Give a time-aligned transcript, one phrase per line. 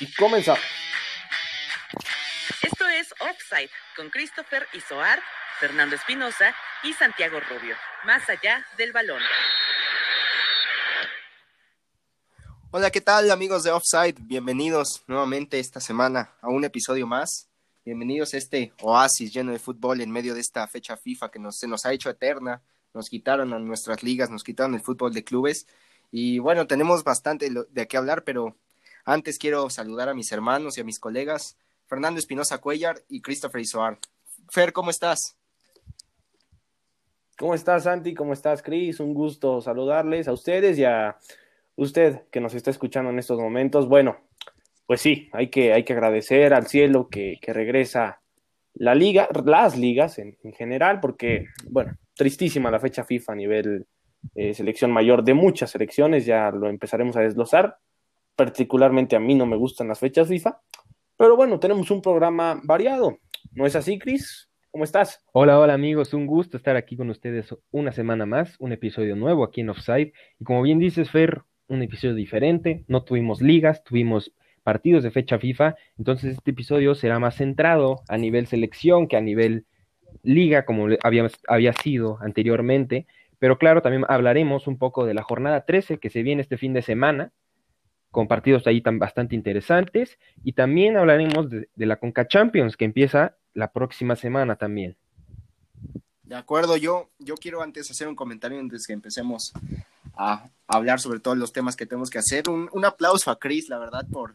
[0.00, 0.60] y comenzamos.
[2.62, 5.20] Esto es Offside con Christopher Isoar,
[5.60, 7.76] Fernando Espinosa y Santiago Rubio.
[8.04, 9.22] Más allá del balón.
[12.70, 14.16] Hola, ¿qué tal amigos de Offside?
[14.20, 17.48] Bienvenidos nuevamente esta semana a un episodio más.
[17.84, 21.58] Bienvenidos a este oasis lleno de fútbol en medio de esta fecha FIFA que nos,
[21.58, 22.62] se nos ha hecho eterna.
[22.92, 25.66] Nos quitaron a nuestras ligas, nos quitaron el fútbol de clubes.
[26.10, 28.56] Y bueno, tenemos bastante de qué hablar, pero
[29.04, 33.60] antes quiero saludar a mis hermanos y a mis colegas, Fernando Espinosa Cuellar y Christopher
[33.60, 33.98] Isoar.
[34.50, 35.36] Fer, ¿cómo estás?
[37.38, 38.14] ¿Cómo estás, Santi?
[38.14, 38.98] ¿Cómo estás, Cris?
[38.98, 41.16] Un gusto saludarles a ustedes y a
[41.76, 43.88] usted que nos está escuchando en estos momentos.
[43.88, 44.18] Bueno,
[44.86, 48.20] pues sí, hay que, hay que agradecer al cielo que, regresa
[48.74, 53.86] la liga, las ligas en, general, porque, bueno, tristísima la fecha FIFA a nivel
[54.34, 57.78] eh, selección mayor de muchas selecciones, ya lo empezaremos a desglosar
[58.38, 60.60] particularmente a mí no me gustan las fechas FIFA,
[61.16, 63.18] pero bueno, tenemos un programa variado.
[63.50, 64.48] ¿No es así, Chris?
[64.70, 65.20] ¿Cómo estás?
[65.32, 69.42] Hola, hola amigos, un gusto estar aquí con ustedes una semana más, un episodio nuevo
[69.42, 70.12] aquí en Offside.
[70.38, 75.40] Y como bien dices, Fer, un episodio diferente, no tuvimos ligas, tuvimos partidos de fecha
[75.40, 79.66] FIFA, entonces este episodio será más centrado a nivel selección que a nivel
[80.22, 83.08] liga, como había, había sido anteriormente.
[83.40, 86.72] Pero claro, también hablaremos un poco de la jornada 13 que se viene este fin
[86.72, 87.32] de semana,
[88.18, 90.18] con partidos ahí tan bastante interesantes.
[90.42, 94.96] Y también hablaremos de, la Conca Champions, que empieza la próxima semana también.
[96.24, 99.52] De acuerdo, yo, yo quiero antes hacer un comentario antes que empecemos
[100.16, 102.48] a hablar sobre todos los temas que tenemos que hacer.
[102.48, 104.34] Un, aplauso a Chris, la verdad, por,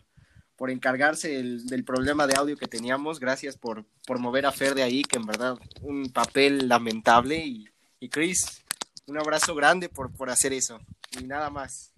[0.55, 3.19] por encargarse del problema de audio que teníamos.
[3.19, 7.45] Gracias por, por mover a Fer de ahí, que en verdad un papel lamentable.
[7.45, 7.67] Y,
[7.99, 8.63] y Chris,
[9.07, 10.79] un abrazo grande por, por hacer eso.
[11.19, 11.92] Y nada más.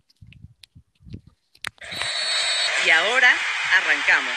[2.85, 3.29] Y ahora
[3.77, 4.33] arrancamos.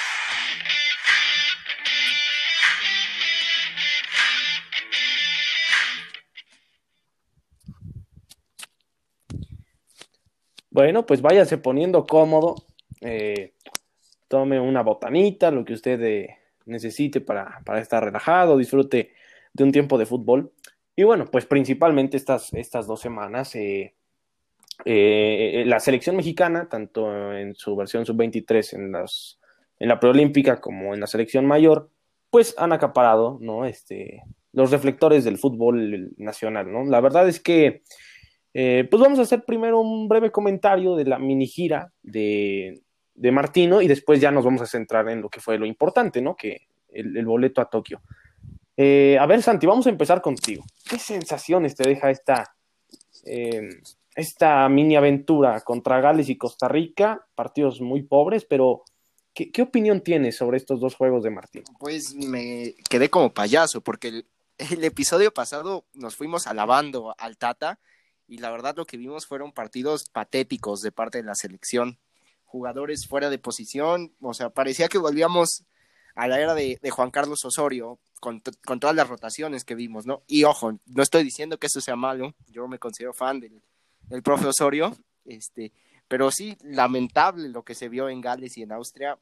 [10.70, 12.54] Bueno, pues váyase poniendo cómodo.
[13.00, 13.54] Eh,
[14.28, 19.12] tome una botanita, lo que usted eh, necesite para, estar relajado, disfrute
[19.52, 20.52] de un tiempo de fútbol.
[20.94, 23.94] Y bueno, pues principalmente estas, estas dos semanas eh,
[24.84, 28.94] eh, la selección mexicana, tanto en su versión sub-23 en,
[29.78, 31.90] en la preolímpica como en la selección mayor,
[32.30, 33.64] pues han acaparado ¿no?
[33.64, 34.22] este,
[34.52, 36.70] los reflectores del fútbol nacional.
[36.70, 36.84] ¿no?
[36.84, 37.82] La verdad es que,
[38.54, 42.82] eh, pues vamos a hacer primero un breve comentario de la mini gira de,
[43.14, 46.20] de, Martino y después ya nos vamos a centrar en lo que fue lo importante,
[46.22, 46.36] ¿no?
[46.36, 48.00] que el, boleto a Tokio.
[48.76, 50.64] Eh, a ver, Santi, vamos a empezar contigo.
[50.88, 52.54] ¿Qué sensaciones te deja esta,
[54.18, 58.82] esta mini aventura contra Gales y Costa Rica, partidos muy pobres, pero
[59.32, 61.62] ¿qué, opinión tienes sobre estos dos juegos de Martín?
[61.78, 64.24] Pues me quedé como payaso, porque
[64.58, 67.78] el, episodio pasado nos fuimos alabando al Tata
[68.26, 72.00] y la verdad lo que vimos fueron partidos patéticos de parte de la selección,
[72.44, 75.62] jugadores fuera de posición, o sea, parecía que volvíamos
[76.16, 80.24] a la era de, Juan Carlos Osorio, con, con, todas las rotaciones que vimos, ¿no?
[80.26, 83.62] Y ojo, no estoy diciendo que eso sea malo, yo me considero fan del,
[84.10, 85.72] el profe Osorio, este,
[86.08, 89.18] pero sí, lamentable lo que se vio en Gales y en Austria.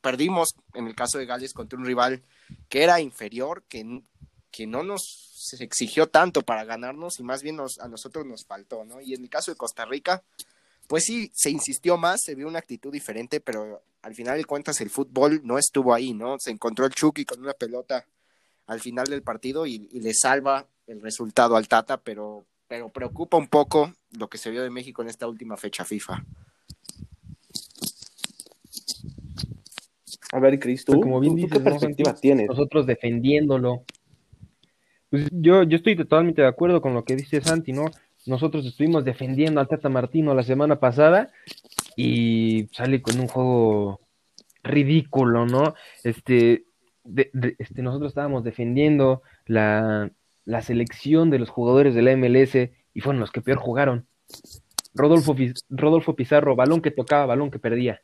[0.00, 2.22] perdimos en el caso de Gales contra un rival
[2.68, 4.02] que era inferior, que,
[4.50, 8.84] que no nos exigió tanto para ganarnos y más bien nos, a nosotros nos faltó,
[8.84, 9.00] ¿no?
[9.00, 10.22] Y en el caso de Costa Rica,
[10.86, 14.80] pues sí, se insistió más, se vio una actitud diferente, pero al final de cuentas
[14.80, 16.36] el fútbol no estuvo ahí, ¿no?
[16.38, 18.06] Se encontró el Chucky con una pelota
[18.66, 23.38] al final del partido y, y le salva el resultado al Tata, pero pero preocupa
[23.38, 26.24] un poco lo que se vio de México en esta última fecha FIFA.
[30.32, 32.48] A ver, Cristo, pues como bien dices, ¿qué perspectiva tienes?
[32.48, 33.84] Nosotros defendiéndolo.
[35.08, 37.86] Pues yo, yo estoy totalmente de acuerdo con lo que dice Santi, ¿no?
[38.26, 41.32] Nosotros estuvimos defendiendo al Tata Martino la semana pasada
[41.96, 44.00] y sale con un juego
[44.62, 45.74] ridículo, ¿no?
[46.04, 46.66] Este,
[47.58, 50.10] este nosotros estábamos defendiendo la,
[50.48, 54.06] la selección de los jugadores de la MLS y fueron los que peor jugaron.
[54.94, 55.36] Rodolfo,
[55.68, 58.00] Rodolfo Pizarro, balón que tocaba, balón que perdía.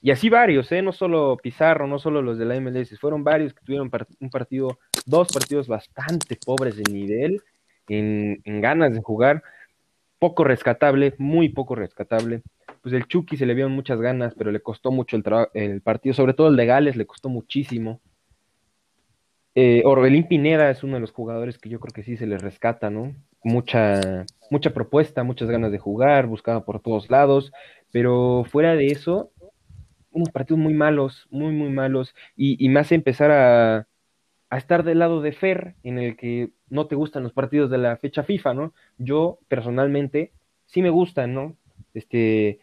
[0.00, 0.80] Y así varios, ¿eh?
[0.80, 3.90] no solo Pizarro, no solo los de la MLS, fueron varios que tuvieron
[4.20, 7.42] un partido, dos partidos bastante pobres de nivel,
[7.88, 9.42] en, ganas de jugar,
[10.20, 12.42] poco rescatable, muy poco rescatable.
[12.80, 16.14] Pues el Chucky se le vieron muchas ganas, pero le costó mucho el, el partido,
[16.14, 18.00] sobre todo el de Gales, le costó muchísimo.
[19.54, 22.38] Eh, Orbelín Pineda es uno de los jugadores que yo creo que sí se le
[22.38, 23.14] rescata, ¿no?
[23.44, 27.52] mucha, mucha propuesta, muchas ganas de jugar, buscaba por todos lados,
[27.92, 29.30] pero fuera de eso,
[30.10, 33.86] unos partidos muy malos, muy, muy malos, y, y hace empezar a,
[34.50, 37.78] a estar del lado de Fer, en el que no te gustan los partidos de
[37.78, 38.74] la fecha FIFA, ¿no?
[38.98, 40.32] Yo personalmente
[40.66, 41.56] sí me gustan, ¿no?
[41.92, 42.58] Este,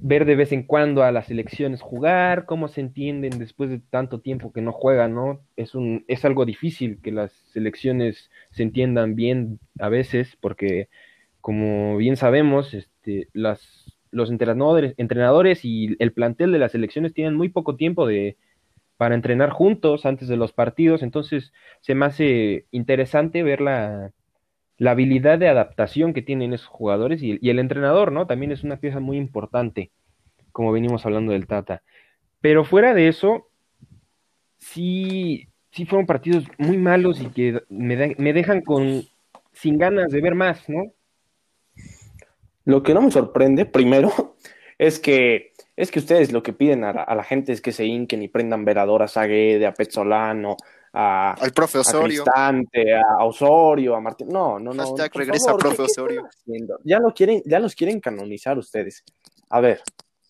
[0.00, 4.20] ver de vez en cuando a las selecciones jugar, cómo se entienden después de tanto
[4.20, 5.40] tiempo que no juegan, ¿no?
[5.56, 10.88] Es, un, es algo difícil que las selecciones se entiendan bien a veces, porque
[11.40, 17.34] como bien sabemos, este, las, los entrenadores, entrenadores y el plantel de las selecciones tienen
[17.34, 18.36] muy poco tiempo de,
[18.96, 24.12] para entrenar juntos antes de los partidos, entonces se me hace interesante ver la,
[24.78, 28.26] la habilidad de adaptación que tienen esos jugadores y, el entrenador, ¿no?
[28.26, 29.90] También es una pieza muy importante,
[30.52, 31.82] como venimos hablando del Tata.
[32.40, 33.48] Pero fuera de eso,
[34.58, 39.02] sí, sí fueron partidos muy malos y que me, me dejan con
[39.52, 40.92] sin ganas de ver más, ¿no?
[42.64, 44.36] Lo que no me sorprende, primero,
[44.78, 48.20] es que es que ustedes lo que piden a la, gente es que se hinquen
[48.20, 50.56] y prendan veradoras a Guede, a Petzolano,
[51.00, 52.24] a, al profe Osorio.
[52.34, 54.28] A, Osorio, a Martín.
[54.28, 54.96] No, no, no.
[55.14, 56.28] regresa profe Osorio.
[56.82, 59.04] Ya lo quieren, ya los quieren canonizar ustedes.
[59.48, 59.80] A ver,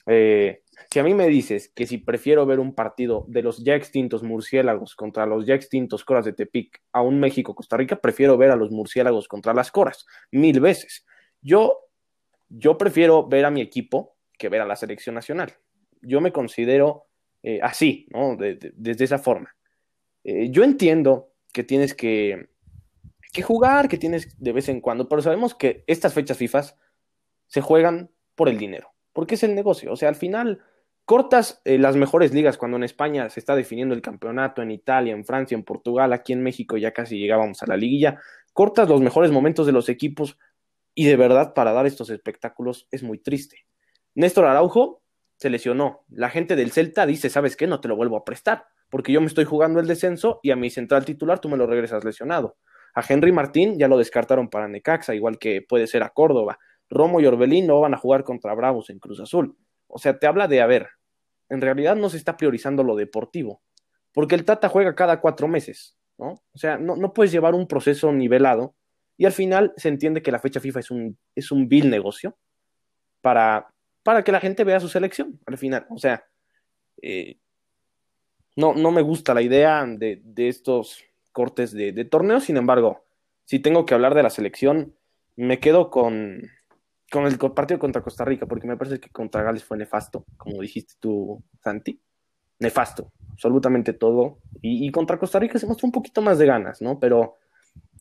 [0.04, 3.76] eh, si a mí me dices que si prefiero ver un partido de los ya
[3.76, 8.50] extintos murciélagos contra los ya extintos coras de Tepic a un México-Costa Rica, prefiero ver
[8.50, 11.06] a los murciélagos contra las coras, mil veces.
[11.40, 11.78] Yo,
[12.50, 15.54] yo prefiero ver a mi equipo que ver a la selección nacional.
[16.02, 17.06] Yo me considero
[17.42, 18.36] eh, así, ¿no?
[18.36, 19.54] desde esa forma.
[20.28, 22.50] Eh, yo entiendo que tienes que,
[23.32, 26.64] que, jugar, que tienes de vez en cuando, pero sabemos que estas fechas FIFA
[27.46, 29.90] se juegan por el dinero, porque es el negocio.
[29.90, 30.60] O sea, al final
[31.06, 35.14] cortas eh, las mejores ligas cuando en España se está definiendo el campeonato, en Italia,
[35.14, 38.20] en Francia, en Portugal, aquí en México ya casi llegábamos a la liguilla,
[38.52, 40.36] cortas los mejores momentos de los equipos
[40.94, 43.64] y de verdad para dar estos espectáculos es muy triste.
[44.14, 45.00] Néstor Araujo
[45.38, 46.04] se lesionó.
[46.10, 47.66] La gente del Celta dice, ¿sabes qué?
[47.66, 50.56] No te lo vuelvo a prestar porque yo me estoy jugando el descenso y a
[50.56, 52.56] mi central titular tú me lo regresas lesionado.
[52.94, 56.58] A Henry Martín ya lo descartaron para Necaxa, igual que puede ser a Córdoba.
[56.90, 59.56] Romo y Orbelín no van a jugar contra Bravos en Cruz Azul.
[59.86, 60.88] O sea, te habla de, a ver,
[61.48, 63.62] en realidad no se está priorizando lo deportivo,
[64.12, 66.32] porque el Tata juega cada cuatro meses, ¿no?
[66.52, 68.74] O sea, no, puedes llevar un proceso nivelado
[69.16, 72.36] y al final se entiende que la fecha FIFA es un, es un vil negocio
[73.20, 73.68] para,
[74.02, 75.86] para que la gente vea su selección al final.
[75.90, 76.24] O sea,
[77.02, 77.38] eh,
[78.58, 83.04] no, no me gusta la idea de, estos cortes de, de torneos, sin embargo,
[83.44, 84.96] si tengo que hablar de la selección,
[85.36, 86.42] me quedo con,
[87.08, 90.60] con el partido contra Costa Rica, porque me parece que contra Gales fue nefasto, como
[90.60, 92.00] dijiste tú, Santi.
[92.58, 94.40] Nefasto, absolutamente todo.
[94.60, 96.98] Y, contra Costa Rica se mostró un poquito más de ganas, ¿no?
[96.98, 97.36] Pero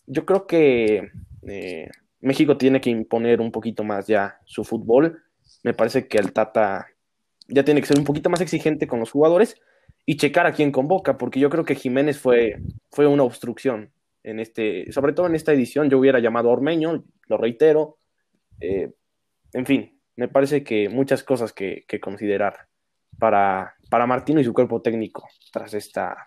[0.07, 1.11] yo creo que
[1.47, 5.21] eh, México tiene que imponer un poquito más ya su fútbol.
[5.61, 6.87] Me parece que el Tata
[7.47, 9.61] ya tiene que ser un poquito más exigente con los jugadores
[10.09, 13.91] y checar a quién convoca, porque yo creo que Jiménez fue, fue una obstrucción
[14.23, 17.97] en este, sobre todo en esta edición, yo hubiera llamado a Ormeño, lo reitero.
[18.61, 18.93] Eh,
[19.51, 22.67] en fin, me parece que muchas cosas que, considerar
[23.19, 26.25] para, para Martino y su cuerpo técnico tras esta.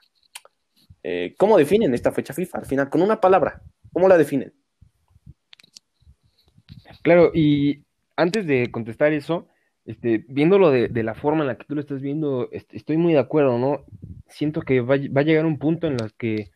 [1.03, 2.59] Eh, ¿Cómo definen esta fecha FIFA?
[2.59, 3.63] Al final, con una palabra,
[3.95, 4.53] ¿cómo la definen?
[7.03, 7.83] Claro, y
[8.15, 9.49] antes de contestar eso,
[9.85, 13.19] este, viéndolo de, la forma en la que tú lo estás viendo, estoy muy de
[13.19, 13.85] acuerdo, ¿no?
[14.29, 16.51] Siento que va, va, a llegar un punto en el que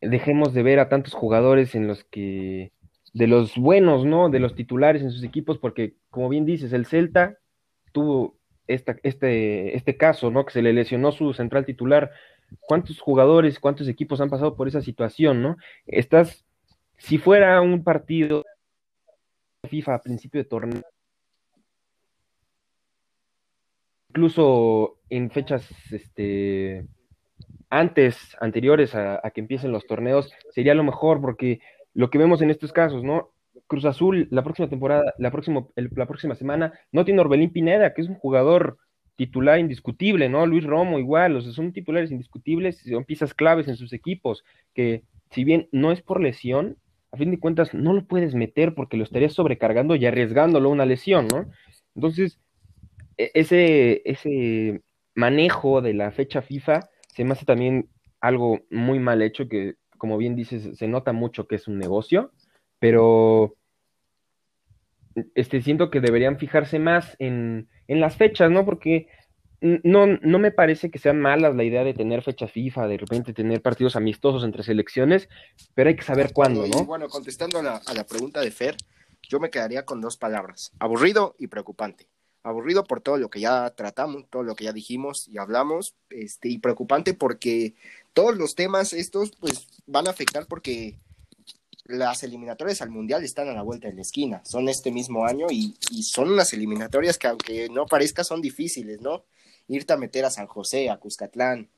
[0.00, 2.72] dejemos de ver a tantos jugadores en los que,
[3.12, 4.28] de los buenos, ¿no?
[4.28, 7.38] De los titulares en sus equipos, porque como bien dices, el Celta
[7.92, 10.44] tuvo este, este caso, ¿no?
[10.44, 12.10] Que se le lesionó su central titular.
[12.60, 15.56] ¿Cuántos jugadores, cuántos equipos han pasado por esa situación, ¿no?
[15.86, 16.44] Estás,
[16.98, 18.44] si fuera un partido
[19.68, 20.82] FIFA a principio de torneo,
[24.16, 26.86] incluso en fechas este,
[27.68, 31.60] antes, anteriores a, que empiecen los torneos, sería lo mejor porque
[31.92, 33.32] lo que vemos en estos casos, ¿no?
[33.66, 38.00] Cruz Azul, la próxima temporada, la próxima, la próxima semana, no tiene Orbelín Pineda, que
[38.00, 38.78] es un jugador
[39.16, 40.46] titular indiscutible, ¿no?
[40.46, 45.02] Luis Romo igual, o sea, son titulares indiscutibles, son piezas claves en sus equipos, que
[45.30, 46.78] si bien no es por lesión,
[47.12, 50.72] a fin de cuentas no lo puedes meter porque lo estarías sobrecargando y arriesgándolo a
[50.72, 51.50] una lesión, ¿no?
[51.94, 52.38] Entonces,
[53.16, 54.82] ese, ese
[55.14, 57.88] manejo de la fecha FIFA se me hace también
[58.20, 62.32] algo muy mal hecho, que como bien dices, se nota mucho que es un negocio,
[62.78, 63.56] pero
[65.34, 68.64] este, siento que deberían fijarse más en, en las fechas, ¿no?
[68.66, 69.08] Porque
[69.60, 73.32] no, no me parece que sean malas la idea de tener fecha FIFA, de repente
[73.32, 75.28] tener partidos amistosos entre selecciones,
[75.74, 76.84] pero hay que saber cuándo, ¿no?
[76.84, 78.76] bueno, contestando a la, a la pregunta de Fer,
[79.22, 82.08] yo me quedaría con dos palabras, aburrido y preocupante.
[82.46, 86.48] Aburrido por todo lo que ya tratamos, todo lo que ya dijimos y hablamos, este,
[86.48, 87.74] y preocupante porque
[88.12, 90.96] todos los temas estos pues van a afectar porque
[91.86, 95.48] las eliminatorias al Mundial están a la vuelta de la esquina, son este mismo año
[95.50, 95.74] y,
[96.04, 99.24] son unas eliminatorias que aunque no parezca son difíciles, ¿no?
[99.66, 101.68] Irte a meter a San José, a Cuscatlán,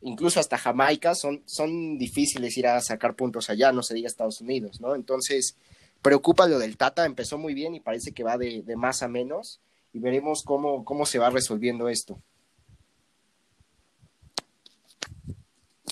[0.00, 4.40] incluso hasta Jamaica, son, son difíciles ir a sacar puntos allá, no se diga Estados
[4.40, 4.96] Unidos, ¿no?
[4.96, 5.56] Entonces,
[6.02, 9.08] preocupa lo del Tata, empezó muy bien y parece que va de, de más a
[9.08, 9.60] menos
[9.96, 12.20] y veremos cómo, cómo se va resolviendo esto.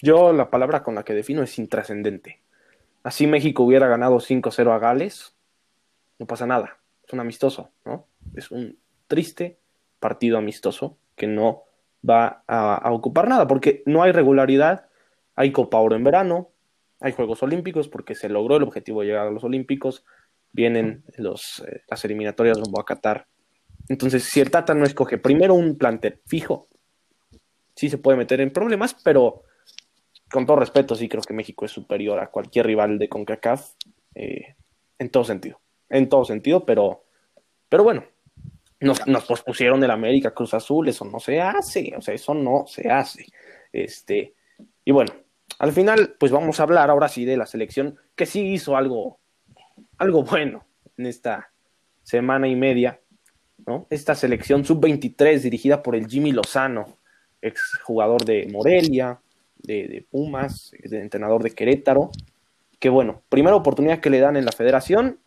[0.02, 2.42] Yo la palabra con la que defino es intrascendente.
[3.02, 5.34] Así México hubiera ganado 5-0 a Gales,
[6.18, 8.06] no pasa nada, es un amistoso, ¿no?
[8.34, 9.58] Es un triste
[10.00, 11.62] partido amistoso que no
[12.06, 14.86] va a, ocupar nada, porque no hay regularidad,
[15.34, 16.50] hay Copa Oro en verano,
[17.00, 20.04] hay Juegos Olímpicos, porque se logró el objetivo de llegar a los Olímpicos,
[20.52, 23.28] vienen los, eh, las eliminatorias rumbo a Qatar.
[23.88, 26.68] Entonces, si el Tata no escoge primero un plantel fijo,
[27.74, 29.42] sí se puede meter en problemas, pero
[30.30, 33.72] con todo respeto, sí creo que México es superior a cualquier rival de CONCACAF
[34.14, 34.56] eh,
[34.98, 35.60] en todo sentido.
[35.88, 37.04] En todo sentido, pero,
[37.68, 38.04] pero bueno,
[38.80, 42.64] nos, nos pospusieron el América Cruz Azul, eso no se hace, o sea, eso no
[42.66, 43.26] se hace.
[43.72, 44.34] Este,
[44.84, 45.12] y bueno,
[45.58, 49.20] al final, pues vamos a hablar ahora sí de la selección que sí hizo algo,
[49.98, 51.52] algo bueno en esta
[52.02, 53.00] semana y media,
[53.88, 56.98] Esta selección sub-23 dirigida por el Jimmy Lozano,
[57.40, 59.20] ex jugador de Morelia,
[59.56, 62.10] de, Pumas, entrenador de Querétaro,
[62.78, 65.18] que bueno, primera oportunidad que le dan en la federación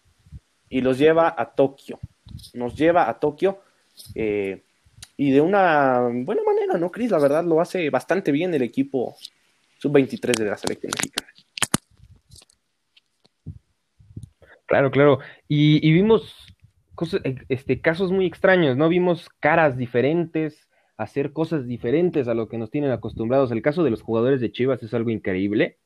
[0.70, 2.00] y los lleva a Tokio.
[2.54, 3.62] Nos lleva a Tokio
[4.14, 4.64] eh,
[5.16, 7.10] y de una buena manera, ¿no, Cris?
[7.10, 9.16] La verdad lo hace bastante bien el equipo
[9.80, 11.28] sub-23 de la selección mexicana.
[14.68, 15.20] Claro, claro.
[15.48, 16.47] Y, vimos
[17.50, 18.90] este, casos muy extraños, ¿no?
[18.90, 23.52] Vimos caras diferentes, hacer cosas diferentes a lo que nos tienen acostumbrados.
[23.52, 25.78] El caso de los jugadores de Chivas es algo increíble.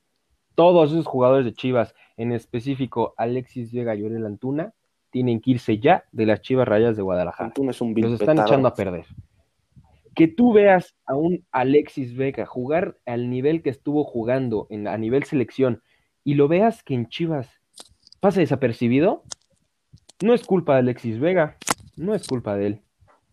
[0.55, 4.73] Todos esos jugadores de Chivas, en específico Alexis Vega y Oriel Antuna,
[5.11, 7.47] tienen que irse ya de las Chivas Rayas de Guadalajara.
[7.47, 9.05] Antuna es un Los están echando a perder.
[10.15, 14.97] Que tú veas a un Alexis Vega jugar al nivel que estuvo jugando en, a
[14.97, 15.81] nivel selección
[16.23, 17.49] y lo veas que en Chivas
[18.19, 19.23] pasa desapercibido,
[20.21, 21.57] no es culpa de Alexis Vega,
[21.95, 22.81] no es culpa de él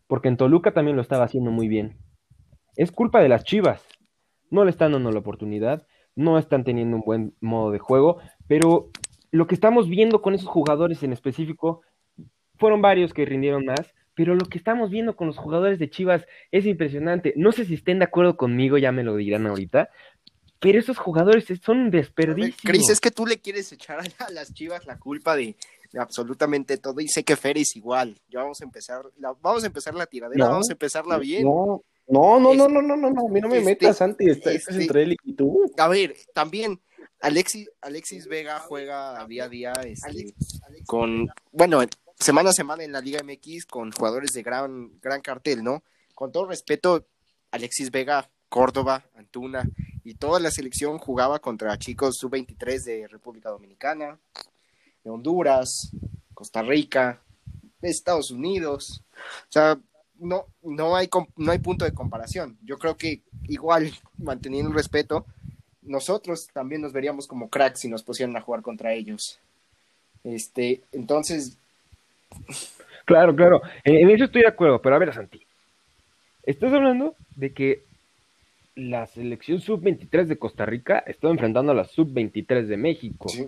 [0.09, 1.97] porque en Toluca también lo estaba haciendo muy bien.
[2.77, 3.83] Es culpa de las Chivas.
[4.51, 8.19] No le están dando la oportunidad, no están teniendo un buen modo de juego,
[8.49, 8.91] pero
[9.31, 11.83] lo que estamos viendo con esos jugadores en específico,
[12.57, 16.27] fueron varios que rindieron más, pero lo que estamos viendo con los jugadores de Chivas
[16.51, 17.35] es impresionante.
[17.37, 19.91] No sé si estén de acuerdo conmigo, ya me lo dirán ahorita,
[20.59, 22.57] pero esos jugadores son un desperdicio.
[22.65, 25.55] Cris, es que tú le quieres echar a las Chivas la culpa de,
[25.99, 28.21] absolutamente todo y sé que Fer es igual.
[28.29, 31.45] Ya vamos a empezar, la, vamos a empezar la tiradera, vamos a empezarla bien.
[31.45, 34.53] No, no, no, no, no, no, no, a mí no me este, metas, Santi, está,
[34.53, 35.71] este, entre él y tú.
[35.77, 36.81] A ver, también
[37.21, 40.35] Alexis, Alexis Vega juega día a día este,
[40.87, 41.81] con, bueno,
[42.19, 45.83] semana a semana en la Liga MX con jugadores de gran, gran cartel, ¿no?
[46.15, 47.07] Con todo respeto,
[47.51, 49.69] Alexis Vega, Córdoba, Antuna
[50.05, 54.19] y toda la selección jugaba contra chicos sub-23 de República Dominicana,
[55.11, 55.91] Honduras,
[56.35, 57.21] Costa Rica,
[57.83, 59.03] Estados Unidos.
[59.15, 59.79] O sea,
[60.19, 62.57] no, no, hay, no hay punto de comparación.
[62.65, 65.27] Yo creo que igual, manteniendo un respeto,
[65.83, 69.39] nosotros también nos veríamos como cracks si nos pusieran a jugar contra ellos.
[70.25, 71.57] Este, entonces.
[73.05, 73.63] Claro, claro.
[73.85, 75.41] En, eso estoy de acuerdo, pero a ver, Santi.
[76.45, 77.83] Estás hablando de que
[78.75, 83.29] la selección sub-23 de Costa Rica está enfrentando a la sub-23 de México.
[83.29, 83.47] ¿Sí?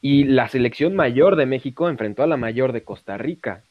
[0.00, 3.64] Y la selección mayor de México enfrentó a la mayor de Costa Rica.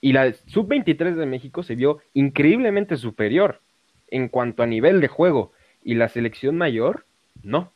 [0.00, 3.60] Y la sub-23 de México se vio increíblemente superior
[4.08, 5.52] en cuanto a nivel de juego.
[5.82, 7.06] Y la selección mayor,
[7.42, 7.72] no.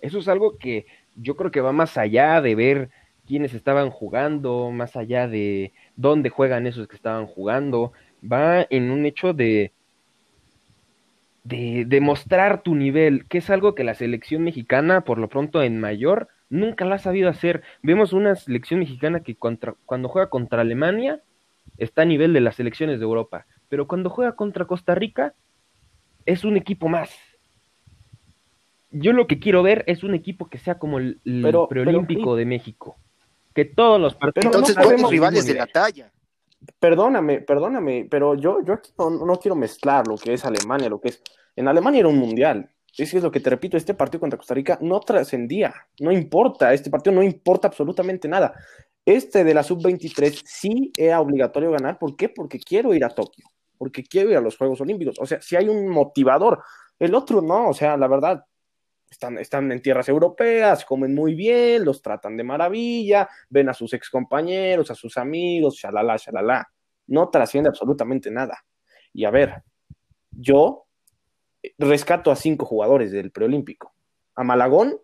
[0.00, 2.90] Eso es algo que yo creo que va más allá de ver
[3.26, 7.92] quiénes estaban jugando, más allá de dónde juegan esos que estaban jugando.
[8.22, 9.72] Va en un hecho de,
[11.42, 15.80] de demostrar tu nivel, que es algo que la selección mexicana, por lo pronto en
[15.80, 17.62] mayor, Nunca la ha sabido hacer.
[17.82, 21.22] Vemos una selección mexicana que contra, cuando juega contra Alemania
[21.78, 25.34] está a nivel de las selecciones de Europa, pero cuando juega contra Costa Rica
[26.26, 27.10] es un equipo más.
[28.90, 31.20] Yo lo que quiero ver es un equipo que sea como el,
[31.68, 32.96] preolímpico de México.
[33.52, 34.46] Que todos los partidos.
[34.46, 36.12] Entonces, todos rivales de la talla.
[36.78, 41.08] perdóname, perdóname, pero yo, yo aquí no, quiero mezclar lo que es Alemania, lo que
[41.08, 41.22] es.
[41.56, 42.70] En Alemania era un mundial.
[42.96, 46.72] Eso es lo que te repito, este partido contra Costa Rica no trascendía, no importa,
[46.72, 48.54] este partido no importa absolutamente nada.
[49.04, 52.28] Este de la sub-23 sí era obligatorio ganar, ¿por qué?
[52.28, 53.46] Porque quiero ir a Tokio,
[53.76, 56.62] porque quiero ir a los Juegos Olímpicos, o sea, si hay un motivador,
[56.98, 58.44] el otro no, o sea, la verdad,
[59.10, 63.92] están, están en tierras europeas, comen muy bien, los tratan de maravilla, ven a sus
[63.92, 66.68] excompañeros, a sus amigos, shalala, shalala.
[67.06, 68.64] No trasciende absolutamente nada.
[69.12, 69.62] Y a ver,
[70.30, 70.83] yo
[71.78, 73.94] rescato a cinco jugadores del preolímpico.
[74.34, 75.00] A Malagón,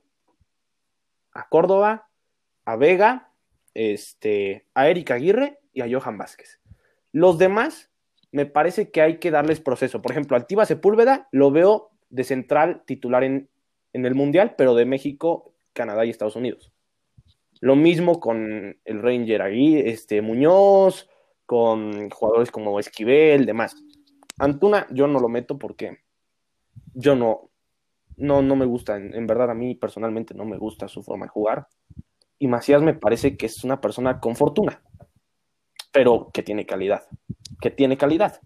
[1.32, 2.08] a Córdoba,
[2.64, 3.32] a Vega,
[3.74, 6.60] este, a Erika Aguirre y a Johan Vázquez.
[7.12, 7.90] Los demás,
[8.32, 10.02] me parece que hay que darles proceso.
[10.02, 13.48] Por ejemplo, Altiva Sepúlveda lo veo de central titular en,
[13.92, 16.72] en el Mundial, pero de México, Canadá y Estados Unidos.
[17.60, 21.08] Lo mismo con el Ranger ahí, este, Muñoz,
[21.46, 23.76] con jugadores como Esquivel, demás.
[24.38, 25.98] Antuna, yo no lo meto porque
[26.94, 27.50] yo no,
[28.16, 31.30] no, no me gusta, en, verdad a mí personalmente no me gusta su forma de
[31.30, 31.66] jugar.
[32.38, 34.82] Y Macías me parece que es una persona con fortuna,
[35.92, 37.04] pero que tiene calidad,
[37.60, 38.40] que tiene calidad.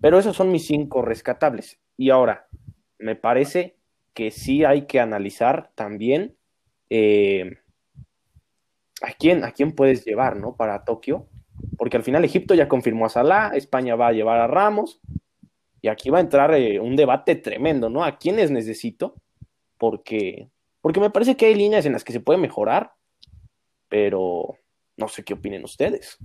[0.00, 1.80] Pero esos son mis cinco rescatables.
[1.96, 2.48] Y ahora,
[2.98, 3.76] me parece
[4.14, 6.36] que sí hay que analizar también
[6.90, 7.58] eh,
[9.02, 10.56] a, quién, a quién puedes llevar, ¿no?
[10.56, 11.28] Para Tokio,
[11.76, 15.00] porque al final Egipto ya confirmó a Salah, España va a llevar a Ramos,
[15.86, 18.02] y aquí va a entrar eh, un debate tremendo, ¿no?
[18.02, 19.14] ¿A quiénes necesito?
[19.78, 20.50] Porque,
[20.80, 22.92] porque me parece que hay líneas en las que se puede mejorar,
[23.88, 24.58] pero
[24.96, 26.18] no sé qué opinen ustedes.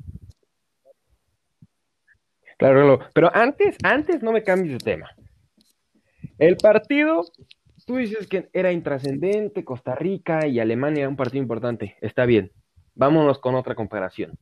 [2.57, 5.11] Claro, pero antes, antes no me cambies de tema.
[6.39, 7.23] El partido
[7.85, 11.97] Tú dices que era intrascendente, Costa Rica y Alemania, un partido importante.
[12.01, 12.51] Está bien.
[12.95, 14.39] Vámonos con otra comparación.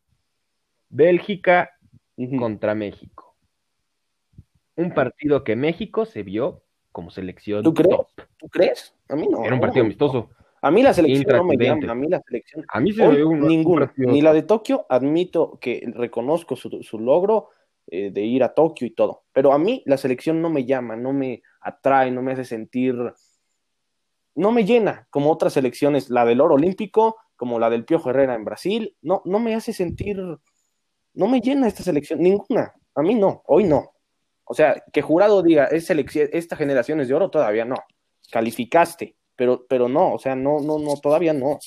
[0.90, 1.72] Bélgica
[2.38, 3.29] contra México.
[4.80, 8.00] Un partido que México se vio como selección ¿Tú crees?
[8.38, 8.96] ¿Tú crees?
[9.10, 9.44] A mí no.
[9.44, 10.30] Era un partido amistoso.
[10.62, 12.66] A mí la selección no me llama, a mí la selección.
[12.68, 13.94] A mí se me un, ninguna.
[13.96, 17.50] Ni la de Tokio, admito que reconozco su, su logro
[17.88, 19.24] eh, de ir a Tokio y todo.
[19.32, 22.96] Pero a mí la selección no me llama, no me atrae, no me hace sentir
[24.40, 28.36] no me llena como otras selecciones, la del oro olímpico, como la del Piojo Herrera
[28.36, 30.18] en Brasil, no, no me hace sentir,
[31.14, 33.92] no me llena esta selección, ninguna, a mí no, hoy no.
[34.52, 37.76] O sea, que jurado diga, es esta generación es de oro, todavía no.
[38.32, 41.60] Calificaste, pero, pero no, o sea, no, no, no, todavía no.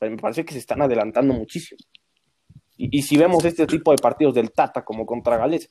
[0.00, 1.78] me parece que se están adelantando muchísimo.
[2.78, 5.68] Y, si vemos este tipo de partidos del Tata como contra Gales,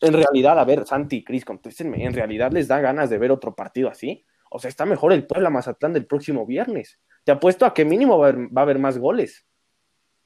[0.00, 3.30] en realidad, a ver, Santi y Cris, contéstenme, ¿en realidad les da ganas de ver
[3.30, 4.24] otro partido así?
[4.50, 6.98] O sea, está mejor el Puebla Mazatlán del próximo viernes.
[7.22, 9.46] Te apuesto a que mínimo va a, haber, más goles.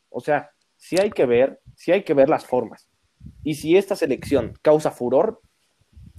[0.09, 2.89] O sea, sí hay que ver, sí hay que ver las formas.
[3.43, 5.41] Y si esta selección causa furor,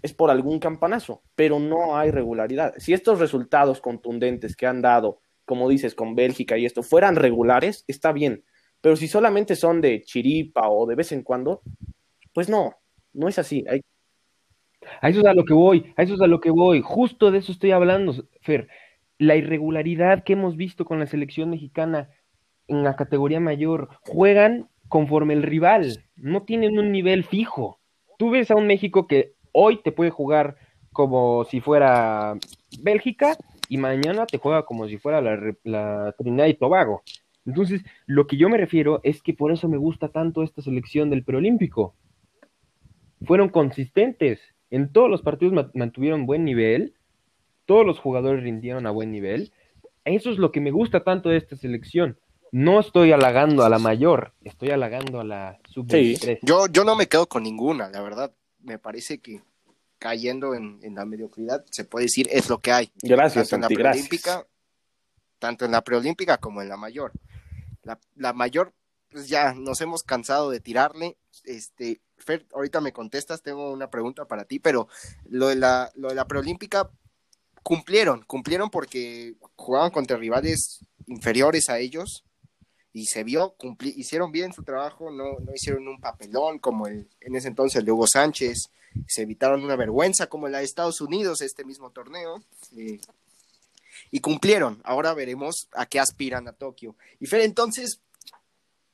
[0.01, 2.73] es por algún campanazo, pero no hay regularidad.
[2.77, 7.85] Si estos resultados contundentes que han dado, como dices, con Bélgica y esto, fueran regulares,
[7.87, 8.43] está bien.
[8.81, 11.61] Pero si solamente son de chiripa o de vez en cuando,
[12.33, 12.75] pues no,
[13.13, 13.63] no es así.
[13.69, 13.81] Hay,
[15.01, 16.81] a eso es a lo que voy, a eso es a lo que voy.
[16.83, 18.67] Justo de eso estoy hablando, Fer.
[19.17, 22.09] La irregularidad que hemos visto con la selección mexicana
[22.67, 27.79] en la categoría mayor, juegan conforme el rival, no tienen un nivel fijo.
[28.17, 30.57] Tú ves a un México que hoy te puede jugar
[30.91, 32.37] como si fuera
[32.81, 33.35] Bélgica
[33.69, 37.03] y mañana te juega como si fuera la, Trinidad y Tobago.
[37.45, 41.09] Entonces, lo que yo me refiero es que por eso me gusta tanto esta selección
[41.09, 41.95] del preolímpico.
[43.25, 46.93] Fueron consistentes, en todos los partidos mantuvieron buen nivel,
[47.65, 49.51] todos los jugadores rindieron a buen nivel.
[50.05, 52.17] Eso es lo que me gusta tanto de esta selección.
[52.53, 56.37] No estoy halagando a la mayor, estoy halagando a la sub-23.
[56.43, 58.31] Yo, yo no me quedo con ninguna, la verdad.
[58.59, 59.41] Me parece que
[59.97, 62.91] cayendo en, la mediocridad, se puede decir, es lo que hay.
[63.01, 64.45] Gracias, tanto en la preolímpica,
[65.39, 67.11] tanto en la preolímpica como en la mayor.
[67.81, 68.71] La, la mayor,
[69.09, 71.17] pues ya nos hemos cansado de tirarle.
[71.45, 74.87] Este, Fer, ahorita me contestas, tengo una pregunta para ti, pero
[75.27, 76.91] lo de la, lo de la preolímpica
[77.63, 82.23] cumplieron, cumplieron porque jugaban contra rivales inferiores a ellos
[82.93, 87.35] y se vio, hicieron bien su trabajo, no, no hicieron un papelón como el, en
[87.35, 88.69] ese entonces el de Hugo Sánchez,
[89.07, 92.43] se evitaron una vergüenza como la de Estados Unidos, este mismo torneo,
[92.77, 92.99] eh,
[94.11, 94.79] y cumplieron.
[94.83, 96.95] Ahora veremos a qué aspiran a Tokio.
[97.19, 97.99] Y Fer, entonces,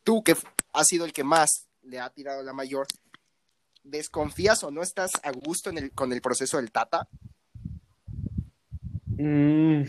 [0.04, 0.38] tú que
[0.72, 2.88] has sido el que más le ha tirado la mayor,
[3.84, 7.10] ¿desconfías o no estás a gusto con el proceso del Tata?
[9.08, 9.84] Mm.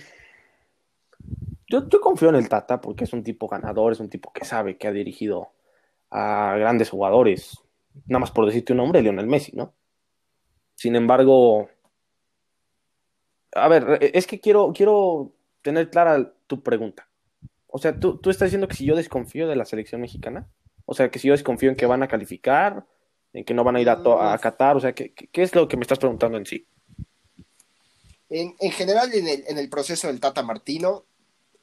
[1.70, 4.44] Yo, yo, confío en el Tata porque es un tipo ganador, es un tipo que
[4.44, 5.52] sabe que ha dirigido
[6.10, 7.62] a grandes jugadores
[8.06, 9.74] nada más por decirte un nombre, Lionel Messi, ¿no?
[10.74, 11.68] Sin embargo,
[13.52, 17.08] a ver, es que quiero, quiero tener clara tu pregunta.
[17.66, 20.48] O sea, ¿tú, tú estás diciendo que si yo desconfío de la selección mexicana,
[20.86, 22.86] o sea, que si yo desconfío en que van a calificar,
[23.32, 24.00] en que no van a ir a,
[24.32, 26.66] a Qatar, o sea, ¿qué, ¿qué, es lo que me estás preguntando en sí?
[28.28, 31.04] En, en general, en el, en el, proceso del Tata Martino,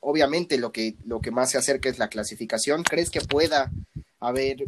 [0.09, 2.83] obviamente lo que, lo que más se acerca es la clasificación.
[2.83, 3.69] ¿Crees que pueda
[4.21, 4.63] haber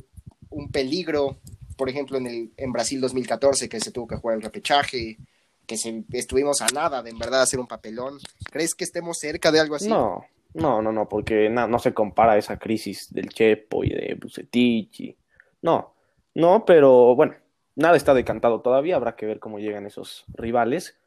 [0.50, 1.38] un peligro,
[1.78, 5.18] por ejemplo, en, el, en Brasil 2014, que se tuvo que jugar el repechaje,
[5.66, 5.78] que
[6.12, 8.20] estuvimos a nada de en verdad hacer un papelón?
[8.52, 9.88] ¿Crees que estemos cerca de algo así?
[9.88, 10.26] No,
[10.56, 15.16] no, no, no, porque no, no se compara esa crisis del Chepo y de Bucetich.
[15.62, 15.94] No,
[16.36, 17.36] no, pero bueno,
[17.78, 20.98] nada está decantado todavía, habrá que ver cómo llegan esos rivales.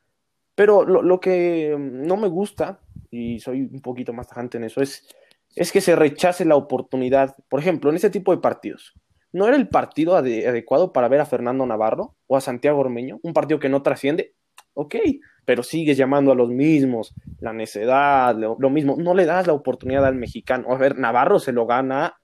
[0.54, 2.80] Pero lo, lo que no me gusta,
[3.12, 5.06] y soy un poquito más tajante en eso, es,
[5.54, 7.36] es que se rechace la oportunidad.
[7.48, 8.94] Por ejemplo, en ese tipo de partidos,
[9.32, 13.20] ¿no era el partido adecuado para ver a Fernando Navarro o a Santiago Ormeño?
[13.22, 14.34] Un partido que no trasciende.
[14.74, 14.96] Ok,
[15.44, 18.96] pero sigues llamando a los mismos, la necedad, lo, mismo.
[18.96, 20.72] No le das la oportunidad al mexicano.
[20.72, 22.18] A ver, Navarro se lo gana a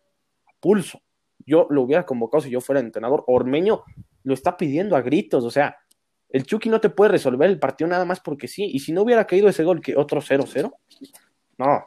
[0.59, 1.03] pulso.
[1.45, 3.25] Yo lo hubiera convocado si yo fuera entrenador.
[3.27, 3.83] Ormeño
[4.23, 5.45] lo está pidiendo a gritos.
[5.45, 5.77] O sea,
[6.31, 8.65] el Chucky no te puede resolver el partido nada más porque sí.
[8.65, 10.73] Y si no hubiera caído ese gol, que otro 0-0,
[11.59, 11.85] no.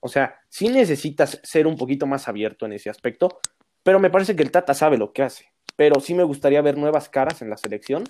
[0.00, 3.40] O sea, sí necesitas ser un poquito más abierto en ese aspecto,
[3.82, 5.52] pero me parece que el Tata sabe lo que hace.
[5.76, 8.04] Pero sí me gustaría ver nuevas caras en la selección,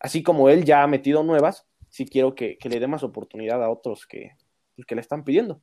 [0.00, 3.70] así como él ya ha metido nuevas, sí quiero que, le dé más oportunidad a
[3.70, 4.32] otros que,
[4.86, 5.62] que le están pidiendo.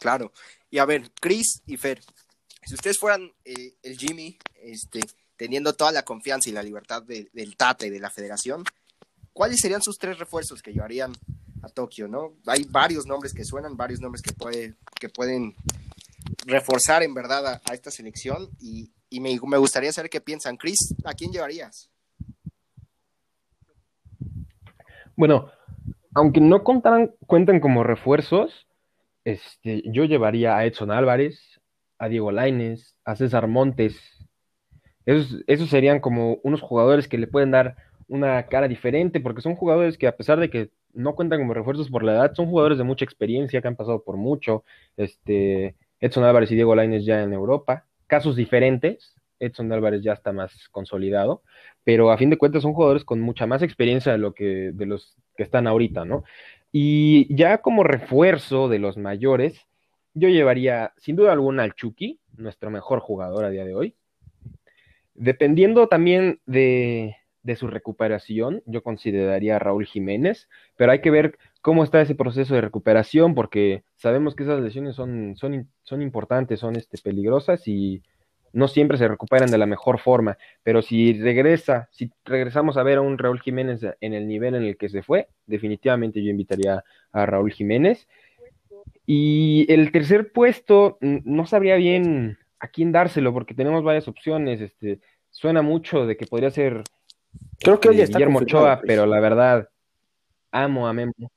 [0.00, 0.32] Claro.
[0.70, 2.00] Y a ver, Chris y Fer,
[2.64, 5.00] si ustedes fueran eh, el Jimmy, este,
[5.36, 8.64] teniendo toda la confianza y la libertad de, del Tata y de la federación,
[9.32, 11.12] ¿cuáles serían sus tres refuerzos que llevarían
[11.62, 12.34] a Tokio, no?
[12.46, 15.54] Hay varios nombres que suenan, varios nombres que, puede, que pueden
[16.46, 20.56] reforzar en verdad a, esta selección y, me, gustaría saber qué piensan.
[20.56, 21.90] Chris, ¿a quién llevarías?
[25.16, 25.50] Bueno,
[26.14, 28.66] aunque no contaran, cuentan como refuerzos,
[29.24, 31.38] este, yo llevaría a Edson Álvarez,
[31.98, 33.98] a Diego Laines, a César Montes,
[35.06, 37.76] esos, esos serían como unos jugadores que le pueden dar
[38.08, 41.90] una cara diferente, porque son jugadores que a pesar de que no cuentan como refuerzos
[41.90, 44.64] por la edad, son jugadores de mucha experiencia, que han pasado por mucho.
[44.96, 49.14] Este, Edson Álvarez y Diego Lainez ya en Europa, casos diferentes.
[49.38, 51.42] Edson Álvarez ya está más consolidado,
[51.84, 54.86] pero a fin de cuentas son jugadores con mucha más experiencia de lo que de
[54.86, 56.24] los que están ahorita, ¿no?
[56.72, 59.60] Y ya como refuerzo de los mayores,
[60.14, 63.94] yo llevaría sin duda alguna al Chucky, nuestro mejor jugador a día de hoy.
[65.18, 71.38] Dependiendo también de, de, su recuperación, yo consideraría a Raúl Jiménez, pero hay que ver
[71.62, 76.60] cómo está ese proceso de recuperación, porque sabemos que esas lesiones son, son, son importantes,
[76.60, 78.02] son este, peligrosas y
[78.52, 82.98] no siempre se recuperan de la mejor forma, pero si regresa, si regresamos a ver
[82.98, 86.82] a un Raúl Jiménez en el nivel en el que se fue, definitivamente yo invitaría
[87.12, 88.08] a Raúl Jiménez.
[89.04, 94.60] Y el tercer puesto, no sabría bien a quién dárselo, porque tenemos varias opciones.
[94.60, 96.84] Este, suena mucho de que podría ser
[97.60, 99.68] Creo que este, Guillermo Ochoa, pero la verdad,
[100.50, 101.32] amo a Memo.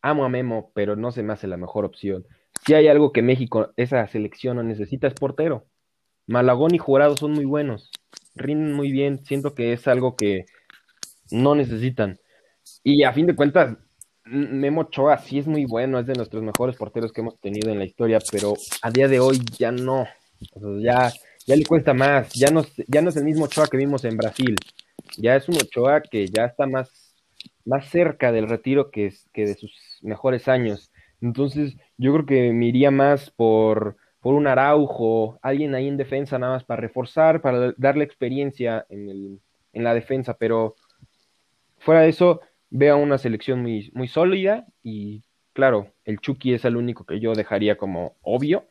[0.00, 2.26] Amo a Memo, pero no se me hace la mejor opción.
[2.64, 5.66] Si hay algo que México, esa selección no necesita, es portero.
[6.26, 7.90] Malagón y Jurado son muy buenos,
[8.34, 10.46] rinden muy bien, siento que es algo que
[11.30, 12.20] no necesitan.
[12.84, 13.76] Y a fin de cuentas,
[14.24, 17.78] Memo Ochoa sí es muy bueno, es de nuestros mejores porteros que hemos tenido en
[17.78, 20.06] la historia, pero a día de hoy ya no.
[20.80, 21.12] Ya,
[21.46, 24.16] ya le cuesta más, ya no, ya no es el mismo Ochoa que vimos en
[24.16, 24.56] Brasil.
[25.16, 27.14] Ya es un Ochoa que ya está más,
[27.64, 30.90] más cerca del retiro que, que de sus mejores años.
[31.20, 36.38] Entonces, yo creo que me iría más por, por un Araujo, alguien ahí en defensa
[36.38, 39.40] nada más para reforzar, para darle experiencia en, el,
[39.72, 40.76] en la defensa, pero
[41.78, 42.40] fuera de eso,
[42.72, 47.34] veo una selección muy, muy sólida y claro, el Chucky es el único que yo
[47.34, 48.64] dejaría como obvio.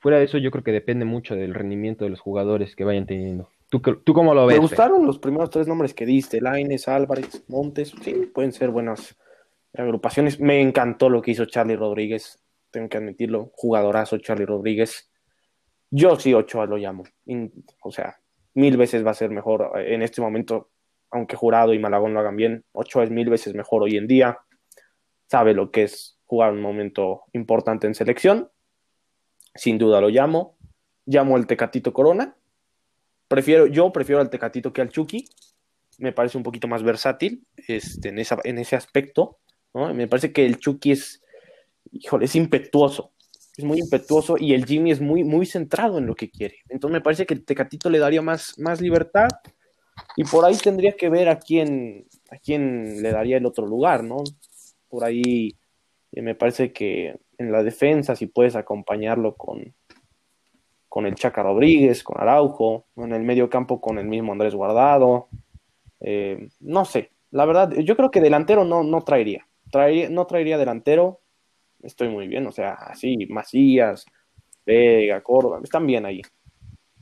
[0.00, 3.06] Fuera de eso, yo creo que depende mucho del rendimiento de los jugadores que vayan
[3.06, 3.48] teniendo.
[3.70, 4.56] ¿Tú, tú cómo lo ves?
[4.56, 9.16] Me gustaron los primeros tres nombres que diste, Laines, Álvarez, Montes, sí, pueden ser buenas
[9.72, 10.40] agrupaciones.
[10.40, 15.10] Me encantó lo que hizo Charlie Rodríguez, tengo que admitirlo, jugadorazo Charlie Rodríguez.
[15.90, 17.04] Yo sí Ochoa lo llamo,
[17.80, 18.18] o sea,
[18.54, 20.70] mil veces va a ser mejor en este momento
[21.14, 24.38] aunque Jurado y Malagón lo hagan bien, Ochoa es mil veces mejor hoy en día,
[25.28, 28.50] sabe lo que es jugar un momento importante en selección,
[29.54, 30.56] sin duda lo llamo,
[31.06, 32.36] llamo al Tecatito Corona,
[33.28, 35.24] prefiero, yo prefiero al Tecatito que al Chucky,
[35.98, 39.38] me parece un poquito más versátil este, en, en ese aspecto,
[39.72, 41.22] me parece que el Chucky es,
[41.92, 43.12] híjole, es impetuoso,
[43.56, 46.56] es muy impetuoso y el Jimmy es muy, muy centrado en lo que quiere.
[46.68, 49.28] Entonces me parece que el Tecatito le daría más, más libertad
[50.16, 54.04] y por ahí tendría que ver a quién, a quién le daría el otro lugar,
[54.04, 54.24] ¿no?
[54.88, 55.56] Por ahí
[56.12, 59.74] eh, me parece que en la defensa, si puedes acompañarlo con,
[60.88, 65.28] con el Chaca Rodríguez, con Araujo, en el medio campo con el mismo Andrés Guardado,
[66.00, 69.46] eh, no sé, la verdad, yo creo que delantero no, no traería.
[69.70, 71.20] traería, no traería delantero,
[71.82, 74.06] estoy muy bien, o sea, así, Macías,
[74.64, 76.22] Vega, Córdoba, están bien ahí.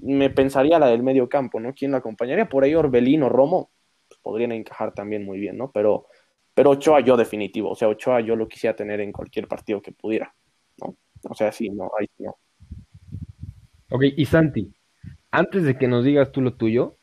[0.03, 1.75] Me pensaría la del medio campo, ¿no?
[1.75, 2.49] ¿Quién lo acompañaría?
[2.49, 3.71] Por ahí Orbelino, Romo,
[4.09, 5.71] pues podrían encajar también muy bien, ¿no?
[5.71, 6.07] Pero,
[6.55, 9.93] pero Ochoa yo definitivo, o sea, Ochoa yo lo quisiera tener en cualquier partido que
[9.93, 10.35] pudiera,
[10.79, 10.97] ¿no?
[11.29, 12.37] O sea, sí, no, ahí no.
[13.91, 14.73] Ok, y Santi,
[15.31, 16.99] antes de que nos digas tú lo tuyo,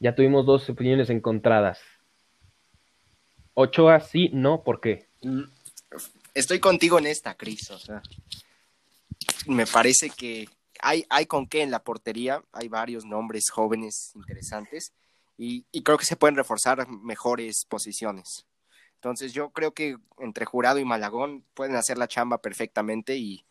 [0.00, 1.80] ya tuvimos dos opiniones encontradas.
[3.54, 5.08] Ochoa sí, no, ¿por qué?
[5.22, 5.42] Mm,
[6.34, 7.70] estoy contigo en esta, Cris.
[7.70, 8.02] O sea,
[9.46, 10.48] me parece que
[10.82, 14.92] hay, hay con qué en la portería, hay varios nombres jóvenes interesantes
[15.38, 18.46] y, creo que se pueden reforzar mejores posiciones.
[18.94, 23.44] Entonces yo creo que entre Jurado y Malagón pueden hacer la chamba perfectamente y,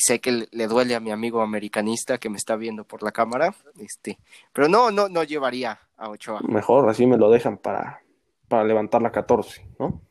[0.00, 3.54] sé que le duele a mi amigo americanista que me está viendo por la cámara,
[3.78, 4.18] este,
[4.52, 6.40] pero no, no, no llevaría a Ochoa.
[6.42, 8.02] Mejor, así me lo dejan para,
[8.46, 10.02] para levantar la 14, ¿no?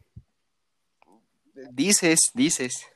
[1.71, 2.87] Dices, dices.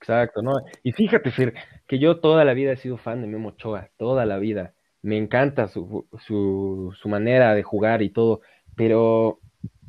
[0.00, 0.54] Exacto, ¿no?
[0.82, 1.54] Y fíjate, Fer,
[1.92, 4.72] que yo toda la vida he sido fan de Memo Ochoa, toda la vida.
[5.02, 8.40] Me encanta su, su, su manera de jugar y todo,
[8.74, 9.40] pero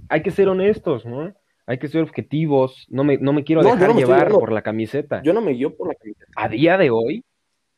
[0.10, 1.34] hay que ser honestos, ¿no?
[1.66, 2.88] Hay que ser objetivos.
[2.90, 5.22] No me, no me quiero dejar llevar por la camiseta.
[5.24, 6.30] Yo no me guío por la camiseta.
[6.36, 7.24] A día de hoy,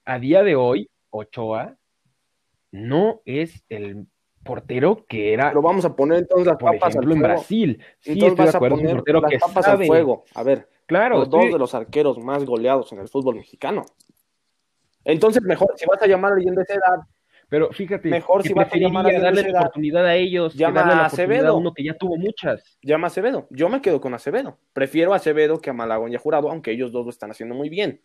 [0.06, 1.78] a día de hoy, Ochoa
[2.72, 4.08] no es el
[4.44, 5.50] portero que era.
[5.50, 7.14] Pero vamos a poner entonces las papas al fuego.
[7.14, 7.84] en Brasil.
[8.00, 10.24] Sí, entonces vas a poner un portero las que papas al fuego.
[10.34, 13.86] A ver, claro, los dos de los arqueros más goleados en el fútbol mexicano.
[15.06, 17.00] Entonces, mejor, si vas a llamar a alguien de esa edad.
[17.48, 21.06] Pero fíjate, mejor si vas a llamar a darle la oportunidad a ellos, llama a
[21.06, 21.50] Acevedo.
[21.50, 22.80] A uno que ya tuvo muchas.
[22.82, 23.48] Llama a Acevedo.
[23.52, 24.58] Yo me quedo con Acevedo.
[24.74, 27.54] Prefiero a Acevedo que a Malagón y a Jurado, aunque ellos dos lo están haciendo
[27.54, 28.02] muy bien.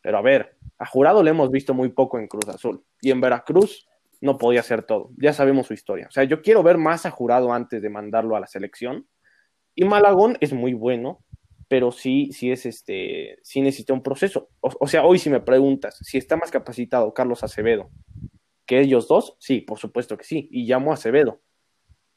[0.00, 2.84] Pero a ver, a Jurado le hemos visto muy poco en Cruz Azul.
[3.00, 3.88] Y en Veracruz
[4.20, 5.10] no podía hacer todo.
[5.16, 6.06] Ya sabemos su historia.
[6.06, 9.08] O sea, yo quiero ver más a Jurado antes de mandarlo a la selección.
[9.74, 11.23] Y Malagón es muy bueno,
[11.68, 14.48] pero sí, sí es este, sí necesita un proceso.
[14.60, 17.90] O, sea, hoy si me preguntas si está más capacitado Carlos Acevedo
[18.66, 20.48] que ellos dos, sí, por supuesto que sí.
[20.50, 21.40] Y llamo a Acevedo.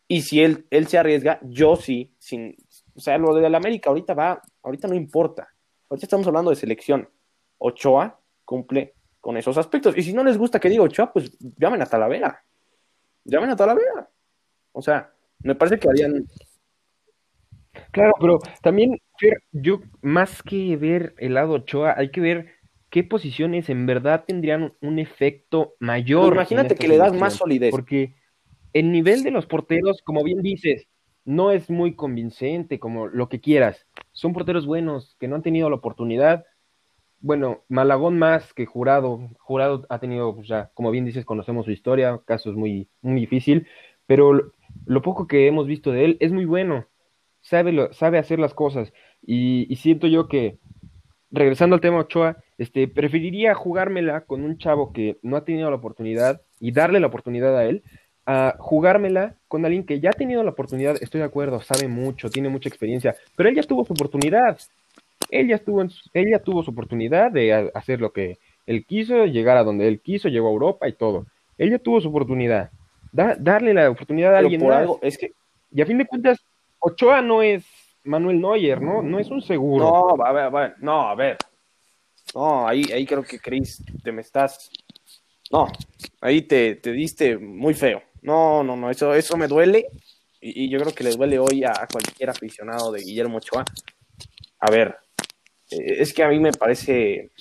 [0.08, 2.56] Y si él, él se arriesga, yo sí, sin,
[2.96, 5.50] o sea, lo de la América ahorita va, ahorita no importa.
[5.90, 7.10] Ahorita estamos hablando de selección.
[7.58, 9.98] Ochoa cumple con esos aspectos.
[9.98, 12.44] Y si no les gusta que diga Ochoa, pues llamen a Talavera.
[13.26, 14.10] Llamen a Talavera.
[14.72, 16.26] O sea, me parece que harían.
[17.92, 18.98] Claro, pero también,
[19.52, 22.48] yo, más que ver el lado Ochoa, hay que ver
[22.90, 26.34] qué posiciones en verdad tendrían un efecto mayor.
[26.34, 27.72] imagínate que le das más solidez.
[27.72, 28.16] Porque
[28.74, 30.88] el nivel de los porteros, como bien dices,
[31.26, 33.86] no es muy convincente, como lo que quieras.
[34.12, 36.46] Son porteros buenos que no han tenido la oportunidad
[37.20, 39.30] bueno, Malagón más que Jurado.
[39.40, 43.22] Jurado ha tenido, pues ya, como bien dices, conocemos su historia, caso es muy, muy
[43.22, 43.68] difícil,
[44.06, 44.34] pero
[44.86, 46.86] lo, poco que hemos visto de él es muy bueno.
[47.48, 48.92] Sabe, lo, sabe hacer las cosas.
[49.26, 50.58] Y, siento yo que,
[51.32, 55.78] regresando al tema Ochoa, este, preferiría jugármela con un chavo que no ha tenido la
[55.78, 57.84] oportunidad y darle la oportunidad a él,
[58.26, 62.30] a jugármela con alguien que ya ha tenido la oportunidad, estoy de acuerdo, sabe mucho,
[62.30, 64.60] tiene mucha experiencia, pero él ya tuvo su oportunidad.
[65.30, 65.86] Él ya, estuvo
[66.44, 70.50] tuvo su oportunidad de hacer lo que él quiso, llegar a donde él quiso, llegó
[70.50, 71.28] a Europa y todo.
[71.58, 72.72] Él ya tuvo su oportunidad.
[73.14, 74.90] darle la oportunidad a alguien más.
[75.02, 75.32] es que...
[75.72, 76.46] Y a fin de cuentas,
[76.80, 77.66] Ochoa no es
[78.04, 79.02] Manuel Neuer, ¿no?
[79.02, 79.86] No es un seguro.
[80.18, 81.38] No, a ver, a ver, no, a ver.
[82.34, 84.70] No, ahí, ahí creo que Chris, te me estás.
[85.52, 85.68] No,
[86.22, 88.02] ahí te, te diste muy feo.
[88.22, 89.88] No, no, no, eso, eso me duele.
[90.42, 93.64] Y, y yo creo que le duele hoy a cualquier aficionado de Guillermo Ochoa.
[94.60, 94.98] A ver,
[95.72, 97.32] eh, es que a mí me parece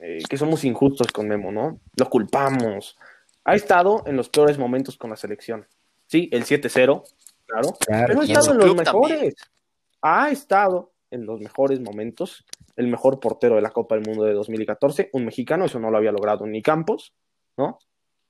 [0.00, 1.80] eh, que somos injustos con Memo, ¿no?
[1.96, 2.96] Lo culpamos.
[3.44, 5.66] Ha estado en los peores momentos con la selección.
[6.06, 7.02] Sí, el 7-0,
[7.46, 9.34] claro, pero ha estado en los mejores.
[10.02, 12.44] Ha estado en los mejores momentos.
[12.76, 15.96] El mejor portero de la Copa del Mundo de 2014, un mexicano, eso no lo
[15.96, 17.14] había logrado ni Campos,
[17.56, 17.78] ¿no?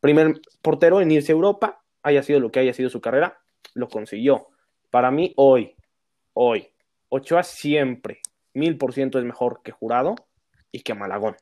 [0.00, 3.40] Primer portero en irse a Europa, haya sido lo que haya sido su carrera,
[3.74, 4.48] lo consiguió.
[4.90, 5.74] Para mí, hoy,
[6.34, 6.68] hoy,
[7.08, 8.20] Ochoa siempre,
[8.54, 10.14] mil por ciento es mejor que Jurado
[10.70, 11.36] y que Malagón.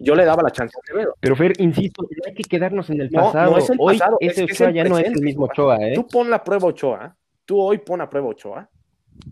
[0.00, 1.14] Yo le daba la chance a Acevedo.
[1.20, 3.52] Pero Fer, insisto, hay que quedarnos en el pasado.
[3.52, 5.92] No, es el hoy ese Ochoa ya no es el mismo Ochoa, ¿eh?
[5.94, 8.68] Tú pon la prueba Ochoa, tú hoy pon a prueba Ochoa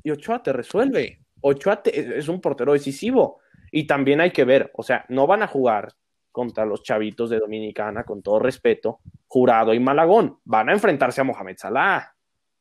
[0.03, 1.21] y Ochoa te resuelve.
[1.41, 3.41] Ochoa es un portero decisivo.
[3.71, 5.93] Y también hay que ver, o sea, no van a jugar
[6.31, 10.39] contra los chavitos de Dominicana, con todo respeto, Jurado y Malagón.
[10.45, 12.15] Van a enfrentarse a Mohamed Salah,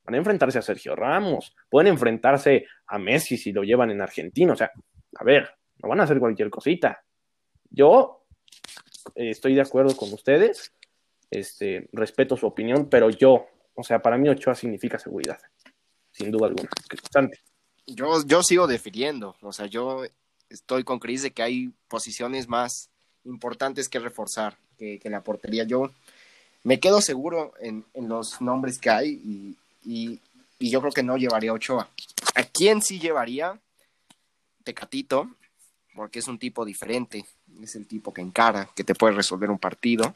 [0.03, 4.53] van a enfrentarse a Sergio Ramos, pueden enfrentarse a Messi si lo llevan en Argentina.
[4.53, 4.71] O sea,
[5.17, 5.49] a ver,
[5.81, 7.03] no van a hacer cualquier cosita.
[7.75, 8.25] Yo
[9.15, 10.71] eh, estoy de acuerdo con ustedes,
[11.29, 15.39] este, respeto su opinión, pero yo, o sea, para mí Ochoa significa seguridad,
[16.11, 16.69] sin duda alguna.
[17.85, 20.03] Yo, yo sigo definiendo, o sea, yo
[20.49, 22.89] estoy con Cris de que hay posiciones más
[23.25, 25.65] importantes que reforzar que, la portería.
[25.65, 25.91] Yo
[26.63, 30.21] me quedo seguro en, los nombres que hay y,
[30.57, 31.89] yo creo que no llevaría Ochoa.
[32.35, 33.59] ¿A quién sí llevaría?
[34.63, 35.29] Tecatito,
[35.93, 37.25] porque es un tipo diferente,
[37.61, 40.15] es el tipo que encara, que te puede resolver un partido.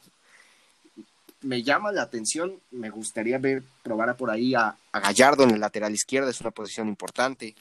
[1.41, 5.59] Me llama la atención, me gustaría ver, probar por ahí a, a Gallardo en el
[5.59, 7.55] lateral izquierdo, es una posición importante.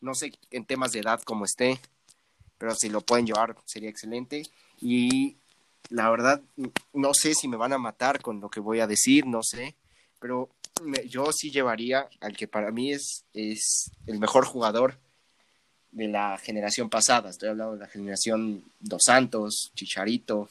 [0.00, 1.78] No sé en temas de edad cómo esté,
[2.58, 4.42] pero si lo pueden llevar sería excelente.
[4.80, 5.36] Y
[5.90, 6.40] la verdad,
[6.92, 9.74] no sé si me van a matar con lo que voy a decir, no sé,
[10.18, 10.48] pero
[11.06, 14.98] yo sí llevaría al que para mí es, es el mejor jugador
[15.92, 17.30] de la generación pasada.
[17.30, 20.48] Estoy hablando de la generación Dos Santos, Chicharito,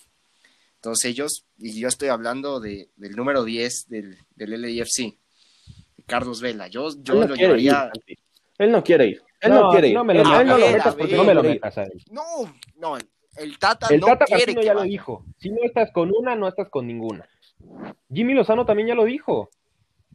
[0.82, 1.45] todos ellos.
[1.58, 5.15] Y yo estoy hablando de, del número 10 del, del LIFC,
[6.06, 6.67] Carlos Vela.
[6.67, 7.91] Yo, yo lo llevaría.
[8.58, 9.23] él no quiere ir.
[9.41, 11.84] Él no, quiere No me lo, no lo metas porque no me lo metas a
[11.84, 12.04] él.
[12.12, 12.23] No,
[12.75, 12.97] no,
[13.38, 15.25] el Tata el no Tata quiere ya lo dijo.
[15.38, 17.28] Si no estás con una, no estás con ninguna.
[18.12, 19.49] Jimmy Lozano también ya lo dijo.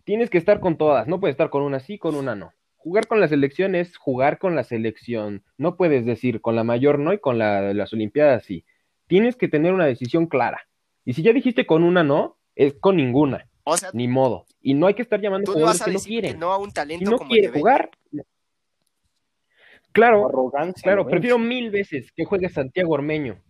[0.04, 1.06] Tienes que estar con todas.
[1.06, 2.52] No puedes estar con una sí, con una no.
[2.84, 5.42] Jugar con la selección es jugar con la selección.
[5.56, 8.64] No puedes decir con la mayor no y con la de las Olimpiadas sí.
[9.06, 10.68] Tienes que tener una decisión clara.
[11.04, 13.48] Y si ya dijiste con una no, es con ninguna.
[13.64, 14.44] O sea, ni modo.
[14.60, 16.38] Y no hay que estar llamando a jugadores que no quieren.
[16.38, 17.90] no a un talento si no quiere jugar,
[19.94, 20.50] Claro,
[20.82, 23.40] claro, prefiero mil veces que juegue Santiago Ormeño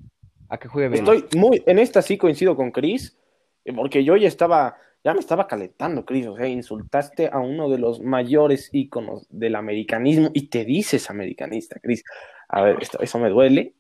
[0.51, 0.97] a que juegue.
[0.97, 3.17] Estoy muy, en esta sí coincido con Cris,
[3.65, 7.69] eh, porque yo ya estaba, ya me estaba calentando, Cris, o sea, insultaste a uno
[7.69, 12.03] de los mayores íconos del americanismo y te dices americanista, Cris.
[12.49, 13.75] A ver, eso me duele,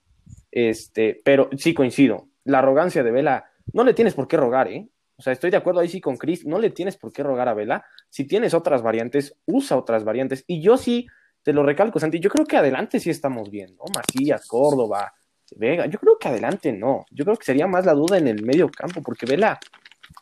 [0.52, 2.28] este, pero sí coincido.
[2.44, 4.86] La arrogancia de Vela, no le tienes por qué rogar, ¿eh?
[5.16, 7.48] O sea, estoy de acuerdo ahí sí con Cris, no le tienes por qué rogar
[7.48, 7.86] a Vela.
[8.10, 10.44] Si tienes otras variantes, usa otras variantes.
[10.46, 11.06] Y yo sí
[11.42, 13.84] te lo recalco, Santi, yo creo que adelante sí estamos bien, ¿no?
[13.94, 15.14] Macías, Córdoba,
[15.56, 18.42] Vega, yo creo que adelante no, yo creo que sería más la duda en el
[18.42, 19.58] medio campo, porque Vela,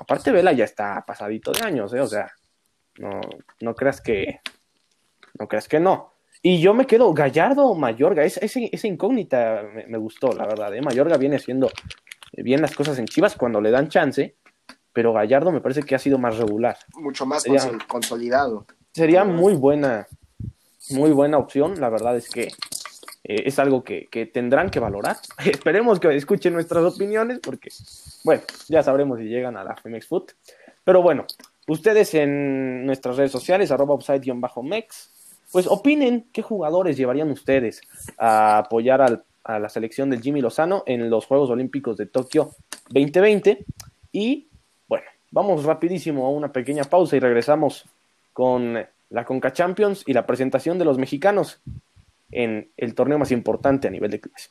[0.02, 2.00] aparte Vela ya está pasadito de años, ¿eh?
[2.00, 2.32] O sea,
[2.98, 3.20] no,
[3.60, 4.40] no creas que,
[5.38, 6.12] no creas que no.
[6.42, 10.82] Y yo me quedo, Gallardo o Mayorga, esa, esa incógnita me, gustó, la verdad, ¿eh?
[10.82, 11.70] Mayorga viene haciendo
[12.32, 14.36] bien las cosas en Chivas cuando le dan chance,
[14.92, 16.76] pero Gallardo me parece que ha sido más regular.
[16.96, 17.44] Mucho más
[17.86, 18.66] consolidado.
[18.92, 20.08] Sería muy buena,
[20.90, 21.80] muy buena opción.
[21.80, 22.48] La verdad es que
[23.24, 25.16] eh, es algo que, tendrán que valorar.
[25.44, 27.70] Esperemos que escuchen nuestras opiniones porque,
[28.24, 30.32] bueno, ya sabremos si llegan a la Femex Foot.
[30.85, 31.26] Pero bueno,
[31.68, 35.11] ustedes en nuestras redes sociales, arroba upside-mex,
[35.52, 37.82] pues opinen qué jugadores llevarían ustedes
[38.18, 42.50] a apoyar a la selección del Jimmy Lozano en los Juegos Olímpicos de Tokio
[42.88, 43.64] 2020.
[44.12, 44.48] Y
[44.88, 47.85] bueno, vamos rapidísimo a una pequeña pausa y regresamos
[48.32, 48.78] con
[49.11, 51.61] la Conca Champions y la presentación de los mexicanos
[52.33, 54.51] en el torneo más importante a nivel de clubes.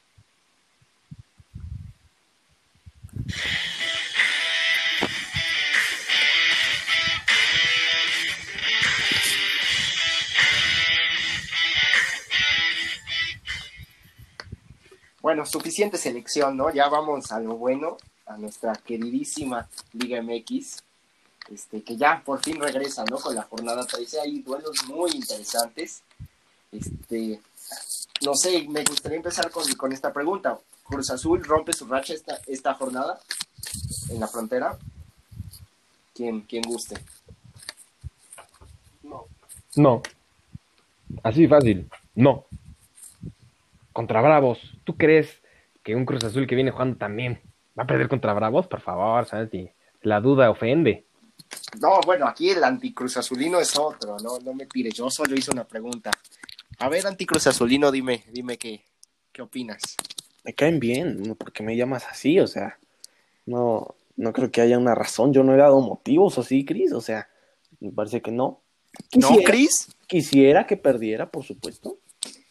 [15.21, 16.73] Bueno, suficiente selección, ¿no?
[16.73, 20.83] Ya vamos a lo bueno, a nuestra queridísima Liga MX.
[21.51, 23.17] Este, que ya por fin regresa, ¿no?
[23.17, 24.19] Con la jornada 13.
[24.19, 26.01] Hay duelos muy interesantes.
[26.71, 27.39] Este,
[28.25, 30.57] no sé, me gustaría empezar con, con esta pregunta.
[30.83, 33.19] ¿Cruz Azul rompe su racha esta, esta jornada
[34.09, 34.77] en la frontera?
[36.13, 36.97] ¿Quién, quién guste?
[39.03, 39.25] No.
[39.75, 40.01] No.
[41.23, 41.89] Así fácil.
[42.15, 42.45] No.
[43.93, 44.59] Contra Bravos.
[44.83, 45.41] ¿Tú crees
[45.83, 47.41] que un Cruz Azul que viene jugando también
[47.77, 48.67] va a perder contra Bravos?
[48.67, 49.69] Por favor, Santi.
[50.01, 51.05] La duda ofende.
[51.79, 55.51] No, bueno, aquí el anticruz azulino es otro, no, no me pide, yo solo hice
[55.51, 56.11] una pregunta.
[56.79, 58.83] A ver, anticruz azulino, dime, dime qué,
[59.31, 59.81] qué opinas.
[60.43, 62.79] Me caen bien, porque me llamas así, o sea,
[63.45, 67.01] no, no creo que haya una razón, yo no he dado motivos así, Cris, o
[67.01, 67.27] sea,
[67.79, 68.61] me parece que no.
[69.15, 69.95] ¿No, Cris?
[70.07, 71.99] Quisiera que perdiera, por supuesto,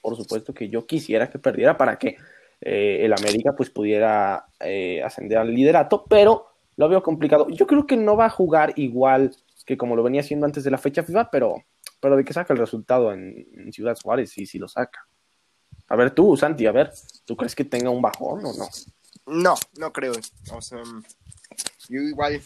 [0.00, 2.16] por supuesto que yo quisiera que perdiera para que
[2.60, 7.48] eh, el América pues pudiera eh, ascender al liderato, pero lo veo complicado.
[7.50, 9.34] Yo creo que no va a jugar igual
[9.66, 11.62] que como lo venía haciendo antes de la fecha FIFA, pero,
[12.00, 15.06] pero de que saca el resultado en, Ciudad Juárez, sí, sí lo saca.
[15.88, 16.92] A ver tú, Santi, a ver,
[17.24, 18.68] ¿tú crees que tenga un bajón o no?
[19.26, 20.12] No, no creo.
[20.52, 20.82] O sea,
[21.88, 22.40] yo igual,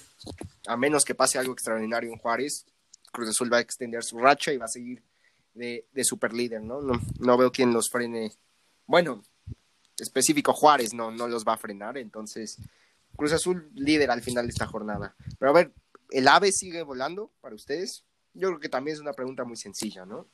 [0.67, 2.67] a menos que pase algo extraordinario en Juárez,
[3.13, 5.03] Cruz Azul va a extender su racha y va a seguir
[5.55, 6.81] de, de super líder, ¿no?
[6.81, 7.01] ¿no?
[7.21, 8.33] No veo quién los frene.
[8.87, 9.23] Bueno,
[9.99, 12.59] específico Juárez no, no los va a frenar, entonces
[13.17, 15.15] Cruz Azul líder al final de esta jornada.
[15.39, 15.73] Pero a ver,
[16.11, 18.05] ¿el ave sigue volando para ustedes?
[18.35, 20.29] Yo creo que también es una pregunta muy sencilla, ¿no?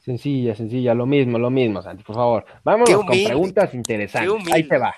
[0.00, 2.46] Sencilla, sencilla, lo mismo, lo mismo, Santi, por favor.
[2.62, 4.52] Vámonos con preguntas interesantes.
[4.52, 4.94] Ahí te va,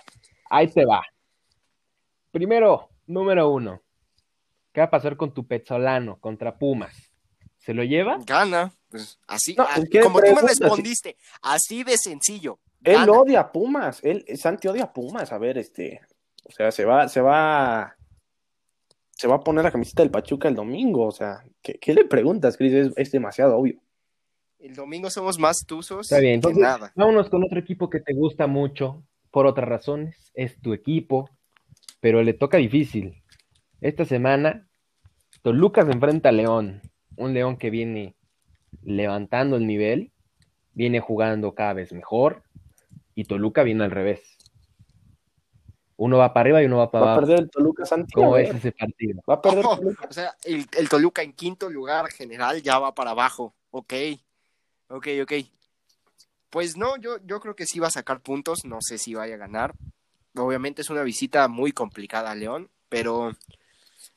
[0.50, 1.02] ahí te va.
[2.30, 3.80] Primero, número uno.
[4.72, 7.10] ¿Qué va a pasar con tu Petzolano contra Pumas?
[7.56, 8.18] ¿Se lo lleva?
[8.24, 8.72] Gana.
[8.90, 12.58] Pues así, ah, como tú me respondiste, así de sencillo.
[12.82, 16.00] Él odia a Pumas, él, Santi odia a Pumas, a ver, este,
[16.44, 17.96] o sea, se va, se va,
[19.10, 22.56] se va a poner la camiseta del Pachuca el domingo, o sea, ¿qué, le preguntas,
[22.56, 22.92] Cris?
[22.96, 23.80] es demasiado obvio.
[24.58, 26.10] El domingo somos más tuzos.
[26.10, 26.92] Está bien, entonces nada.
[26.96, 31.30] vámonos con otro equipo que te gusta mucho, por otras razones, es tu equipo,
[32.00, 33.22] pero le toca difícil.
[33.80, 34.68] Esta semana,
[35.42, 36.82] Toluca se enfrenta a León,
[37.16, 38.16] un León que viene
[38.82, 40.10] levantando el nivel,
[40.74, 42.42] viene jugando cada vez mejor,
[43.14, 44.37] y Toluca viene al revés.
[45.98, 47.20] Uno va para arriba y uno va para abajo.
[47.20, 48.30] Va a perder el Toluca Santiago.
[48.30, 49.20] ¿Cómo es ese partido?
[49.28, 53.10] Va a perder O sea, el, el, Toluca en quinto lugar general ya va para
[53.10, 53.54] abajo.
[53.70, 53.92] Ok.
[54.88, 55.32] Ok, ok.
[56.50, 59.34] Pues no, yo, yo creo que sí va a sacar puntos, no sé si vaya
[59.34, 59.74] a ganar.
[60.34, 63.32] Obviamente es una visita muy complicada a León, pero,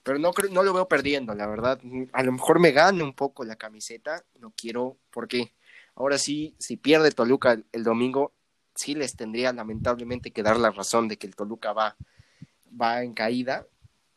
[0.03, 1.79] pero no, no lo veo perdiendo, la verdad.
[2.13, 5.53] A lo mejor me gane un poco la camiseta, no quiero, porque
[5.95, 8.34] ahora sí, si pierde Toluca el, domingo,
[8.82, 11.95] sí les tendría lamentablemente que dar la razón de que el Toluca va,
[12.79, 13.65] va en caída,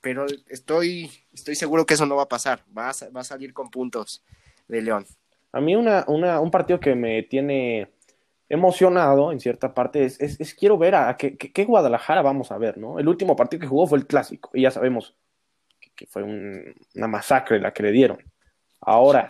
[0.01, 3.71] pero estoy, estoy seguro que eso no va a pasar, va va a salir con
[3.71, 4.23] puntos
[4.69, 5.07] de León.
[5.53, 7.89] A mí una, una, un partido que me tiene
[8.49, 12.99] emocionado en cierta parte es, es, quiero ver a, qué, Guadalajara vamos a ver, ¿no?
[12.99, 15.15] El último partido que jugó fue el clásico y ya sabemos
[15.95, 18.19] que, fue una masacre la que le dieron.
[18.81, 19.29] Ahora,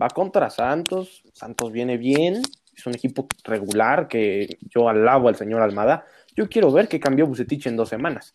[0.00, 2.42] va contra Santos, Santos viene bien,
[2.76, 6.04] es un equipo regular que yo alabo al señor Almada.
[6.34, 8.34] Yo quiero ver qué cambió Bucetich en dos semanas.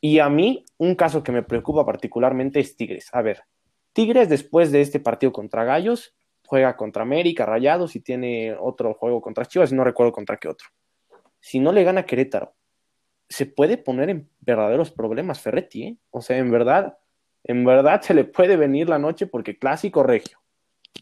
[0.00, 3.08] Y a mí, un caso que me preocupa particularmente es Tigres.
[3.12, 3.42] A ver,
[3.92, 6.14] Tigres después de este partido contra Gallos
[6.46, 10.68] juega contra América, Rayados y tiene otro juego contra Chivas, no recuerdo contra qué otro.
[11.38, 12.54] Si no le gana Querétaro,
[13.28, 15.96] se puede poner en verdaderos problemas Ferretti, ¿eh?
[16.10, 16.98] O sea, en verdad,
[17.44, 20.38] en verdad se le puede venir la noche porque clásico regio.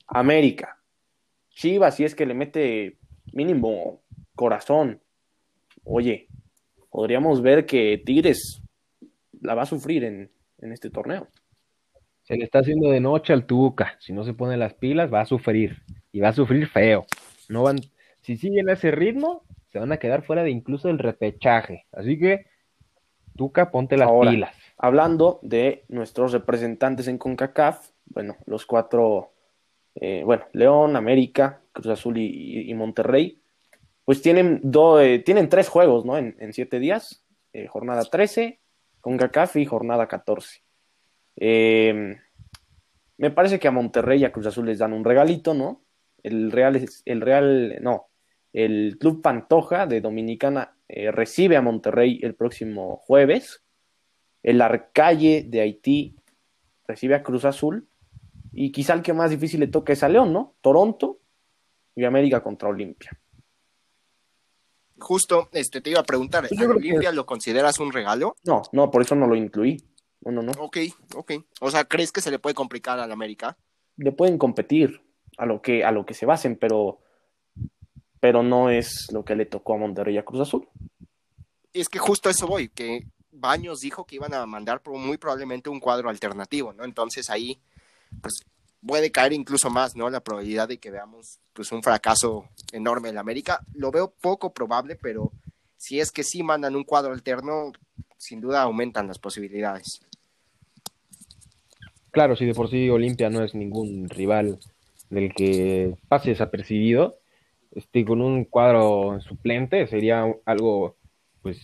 [0.06, 0.77] América,
[1.58, 2.98] Chivas, si es que le mete
[3.32, 4.00] mínimo
[4.36, 5.00] corazón.
[5.82, 6.28] Oye,
[6.88, 8.62] podríamos ver que Tigres
[9.40, 11.26] la va a sufrir en, en este torneo.
[12.22, 13.96] Se le está haciendo de noche al Tuca.
[13.98, 15.82] Si no se pone las pilas, va a sufrir.
[16.12, 17.06] Y va a sufrir feo.
[17.48, 17.80] No van,
[18.20, 19.42] si siguen ese ritmo,
[19.72, 21.86] se van a quedar fuera de incluso el repechaje.
[21.90, 22.46] Así que,
[23.36, 24.54] Tuca, ponte las pilas.
[24.76, 29.32] Hablando de nuestros representantes en CONCACAF, bueno, los cuatro,
[30.00, 33.40] eh, bueno, León, América, Cruz Azul y, Monterrey,
[34.04, 34.62] pues tienen,
[35.00, 36.16] eh, tienen tres juegos, ¿no?
[36.16, 38.60] En, siete días, eh, jornada 13,
[39.00, 40.62] CONCACAF y jornada 14.
[41.36, 42.16] Eh,
[43.16, 45.82] me parece que a Monterrey y a Cruz Azul les dan un regalito, ¿no?
[46.22, 48.08] El Real, el Real, no,
[48.52, 53.62] el Club Pantoja de Dominicana recibe a Monterrey el próximo jueves.
[54.42, 56.16] El Arcalle de Haití
[56.86, 57.88] recibe a Cruz Azul.
[58.52, 60.54] Y quizá el que más difícil le toque es a León, ¿no?
[60.60, 61.20] Toronto
[61.94, 63.10] y América contra Olimpia.
[64.98, 68.36] Justo, este, te iba a preguntar, pues ¿Olimpia lo consideras un regalo?
[68.44, 69.76] No, no, por eso no lo incluí.
[70.22, 70.78] No, no, Ok,
[71.14, 71.32] ok.
[71.60, 73.56] O sea, ¿crees que se le puede complicar al América?
[73.96, 75.00] Le pueden competir
[75.36, 77.00] a lo que, a lo que se basen, pero,
[78.20, 80.68] pero no es lo que le tocó a Monterrey y a Cruz Azul.
[81.72, 85.70] Es que justo a eso voy, que Baños dijo que iban a mandar muy probablemente
[85.70, 86.84] un cuadro alternativo, ¿no?
[86.84, 87.60] Entonces ahí,
[88.20, 88.44] pues
[88.86, 90.10] puede caer incluso más, ¿no?
[90.10, 93.60] La probabilidad de que veamos pues un fracaso enorme en América.
[93.74, 95.32] Lo veo poco probable, pero
[95.76, 97.72] si es que sí mandan un cuadro alterno,
[98.16, 100.00] sin duda aumentan las posibilidades.
[102.10, 104.58] Claro, si de por sí Olimpia no es ningún rival
[105.10, 107.18] del que pase desapercibido,
[107.72, 110.96] este, con un cuadro suplente sería algo
[111.42, 111.60] pues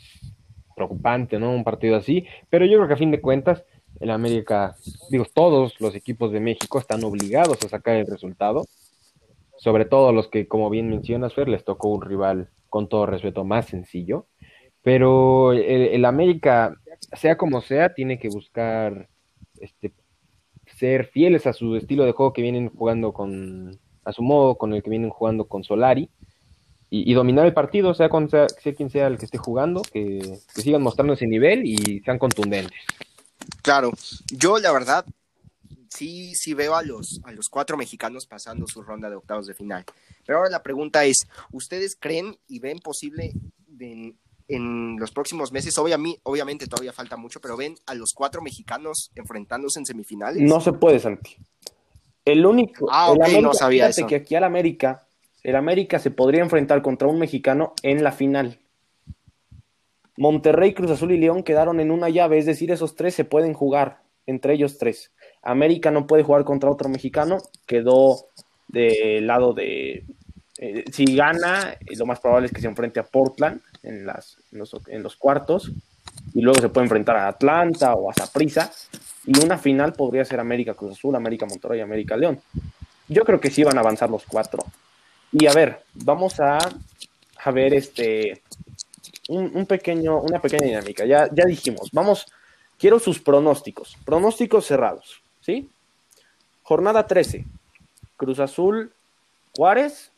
[0.77, 1.53] preocupante, ¿no?
[1.53, 3.65] Un partido así, pero yo creo que a fin de cuentas
[4.01, 4.77] el América,
[5.11, 8.67] digo, todos los equipos de México están obligados a sacar el resultado,
[9.57, 13.45] sobre todo los que, como bien mencionas, Fer, les tocó un rival con todo respeto
[13.45, 14.27] más sencillo,
[14.83, 16.77] pero el América,
[17.13, 19.09] sea como sea, tiene que buscar
[19.61, 19.93] este,
[20.67, 24.75] ser fieles a su estilo de juego que vienen jugando con, a su modo, con
[24.75, 26.11] el que vienen jugando con Solari.
[26.91, 30.21] y, dominar el partido, sea, con, sea, quien sea el que esté jugando, que,
[30.55, 32.79] sigan mostrando ese nivel y sean contundentes.
[33.63, 33.93] Claro,
[34.31, 35.05] yo la verdad
[35.95, 39.55] sí, sí veo a los, a los cuatro mexicanos pasando su ronda de octavos de
[39.55, 39.85] final.
[40.27, 43.33] Pero ahora la pregunta es, ¿ustedes creen y ven posible
[43.79, 44.19] en,
[44.49, 45.77] en los próximos meses?
[45.79, 50.43] Obviamente, obviamente todavía falta mucho, pero ven a los cuatro mexicanos enfrentándose en semifinales.
[50.43, 51.37] No se puede, Santi.
[52.25, 52.87] El único.
[52.91, 54.07] Ah, ok, no sabía eso.
[54.07, 55.07] que aquí al América,
[55.43, 58.61] el América se podría enfrentar contra un mexicano en la final.
[60.17, 63.53] Monterrey, Cruz Azul y León quedaron en una llave, es decir, esos tres se pueden
[63.53, 65.13] jugar, entre ellos tres.
[65.43, 68.27] América no puede jugar contra otro mexicano, quedó
[68.69, 70.05] del lado de.
[70.59, 75.17] Eh, si gana, eh, lo más probable es que se enfrente a Portland en, los,
[75.17, 75.73] cuartos,
[76.33, 78.71] y luego se puede enfrentar a Atlanta o a Saprissa,
[79.27, 82.41] y una final podría ser América Cruz Azul, América Monterrey, América León.
[83.09, 84.65] Yo creo que sí van a avanzar los cuatro.
[85.33, 86.59] Y a ver, vamos a,
[87.43, 88.44] a ver este
[89.29, 91.05] un, pequeño, una pequeña dinámica.
[91.05, 92.27] Ya, ya dijimos, vamos,
[92.79, 93.97] quiero sus pronósticos.
[94.05, 95.69] Pronósticos cerrados, ¿sí?
[96.63, 97.45] Jornada 13.
[98.17, 98.93] Cruz Azul,
[99.57, 100.11] Juárez,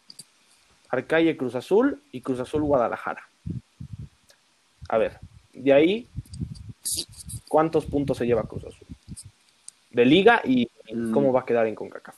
[0.89, 3.29] Arcalle Cruz Azul y Cruz Azul Guadalajara.
[4.89, 5.19] A ver,
[5.53, 6.09] de ahí,
[7.49, 8.87] ¿cuántos puntos se lleva Cruz Azul?
[9.91, 11.13] De liga y mm.
[11.13, 12.15] cómo va a quedar en CONCACAF.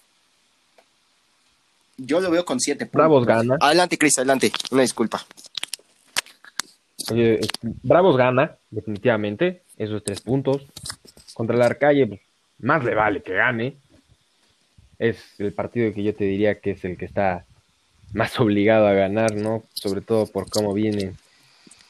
[1.96, 2.98] Yo lo veo con siete puntos.
[2.98, 3.56] Bravos gana.
[3.60, 4.52] Adelante, Cris, adelante.
[4.70, 5.24] Una disculpa.
[7.82, 10.66] Bravos gana, definitivamente, esos tres puntos.
[11.34, 12.20] Contra el Arcalle, pues,
[12.58, 13.76] más le vale que gane.
[14.98, 17.44] Es el partido que yo te diría que es el que está
[18.12, 19.64] más obligado a ganar, ¿no?
[19.74, 21.14] Sobre todo por cómo viene,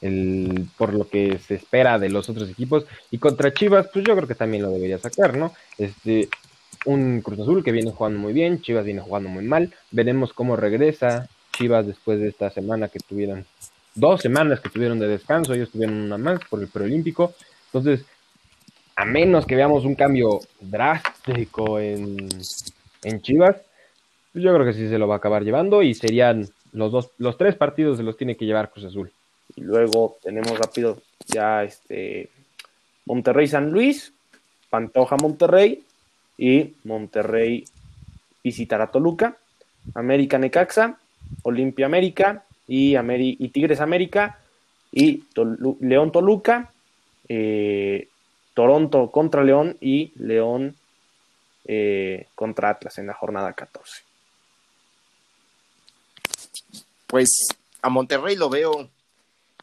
[0.00, 2.86] el, por lo que se espera de los otros equipos.
[3.10, 5.52] Y contra Chivas, pues yo creo que también lo debería sacar, ¿no?
[5.78, 6.28] Este,
[6.84, 9.74] un Cruz Azul que viene jugando muy bien, Chivas viene jugando muy mal.
[9.90, 13.44] Veremos cómo regresa Chivas después de esta semana que tuvieron
[13.98, 17.34] dos semanas que tuvieron de descanso, ellos tuvieron una más por el preolímpico.
[17.66, 18.04] Entonces,
[18.96, 22.28] a menos que veamos un cambio drástico en,
[23.02, 23.56] en Chivas,
[24.32, 27.10] pues yo creo que sí se lo va a acabar llevando y serían los dos,
[27.18, 29.10] los tres partidos se los tiene que llevar Cruz Azul.
[29.56, 32.28] Y luego tenemos rápido ya este
[33.06, 34.12] Monterrey San Luis,
[34.70, 35.82] Pantoja Monterrey
[36.36, 37.64] y Monterrey
[38.44, 39.36] visitará Toluca,
[39.94, 40.98] América Necaxa,
[41.42, 44.38] Olimpia América, y, y Tigres América
[44.92, 45.24] y
[45.80, 46.72] León Toluca,
[47.28, 48.08] eh,
[48.54, 50.76] Toronto contra León y León
[51.64, 54.02] eh, contra Atlas en la jornada 14.
[57.06, 57.48] Pues
[57.80, 58.90] a Monterrey lo veo,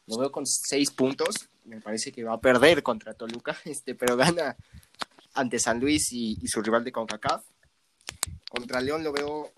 [0.06, 1.48] lo veo con seis puntos.
[1.64, 4.56] Me parece que va a perder contra Toluca, este, pero gana
[5.34, 7.44] ante San Luis y, y su rival de CONCACAF.
[8.48, 9.52] Contra León lo veo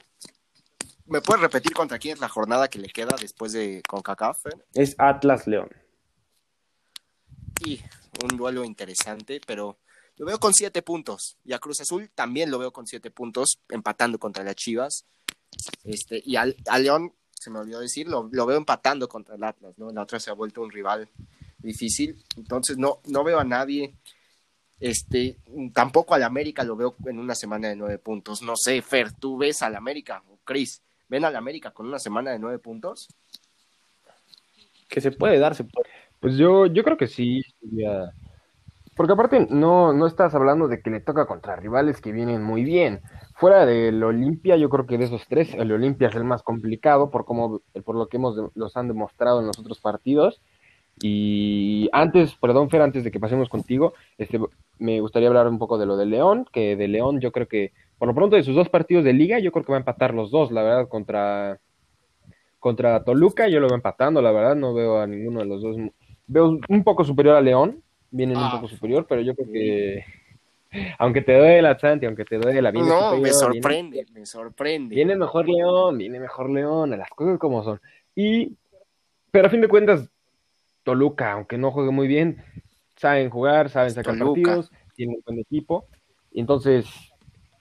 [1.09, 4.45] ¿Me puedes repetir contra quién es la jornada que le queda después de CONCACAF?
[4.75, 5.71] Es Atlas León.
[7.65, 7.81] Y
[8.23, 9.79] un duelo interesante, pero
[10.17, 11.39] lo veo con siete puntos.
[11.45, 15.07] Y a Cruz Azul también lo veo con siete puntos, empatando contra las Chivas.
[15.83, 19.79] Este, y al, a León, se me olvidó decir, lo, veo empatando contra el Atlas,
[19.79, 19.91] ¿no?
[19.91, 21.09] La otra se ha vuelto un rival
[21.57, 22.23] difícil.
[22.37, 23.95] Entonces no, no veo a nadie.
[24.79, 25.39] Este,
[25.73, 28.43] tampoco al América lo veo en una semana de nueve puntos.
[28.43, 30.83] No sé, Fer, ¿tú ves al América o Cris?
[31.09, 33.09] Ven al América con una semana de nueve puntos?
[34.89, 35.89] Que se puede dar, se puede.
[36.21, 37.43] Pues yo, yo creo que sí.
[38.97, 42.65] Porque aparte no, no estás hablando de que le toca contra rivales que vienen muy
[42.65, 43.01] bien.
[43.35, 47.11] Fuera del Olimpia, yo creo que de esos tres, el Olimpia es el más complicado
[47.11, 50.41] por cómo, por lo que hemos los han demostrado en los otros partidos.
[51.01, 54.41] Y antes, perdón, Fer, antes de que pasemos contigo, este,
[54.79, 57.73] me gustaría hablar un poco de lo de León, que de León yo creo que
[57.99, 60.15] por lo pronto de sus dos partidos de liga, yo creo que va a empatar
[60.15, 61.61] los dos, la verdad, contra,
[62.59, 65.77] contra Toluca, yo lo veo empatando, la verdad, no veo a ninguno de los dos.
[66.27, 68.53] Veo un poco superior a León, vienen un ah.
[68.53, 70.05] poco superior, pero yo creo que
[70.99, 74.95] aunque te duele la Santi, aunque te duele la viene No, me sorprende, me sorprende.
[74.95, 77.81] Viene mejor León, viene mejor León, las cosas como son.
[78.15, 78.57] Y,
[79.31, 80.11] pero a fin de cuentas,
[80.83, 82.43] Toluca, aunque no juegue muy bien,
[82.97, 85.87] saben jugar, saben sacar partidos, tienen un buen equipo.
[86.33, 86.87] Entonces,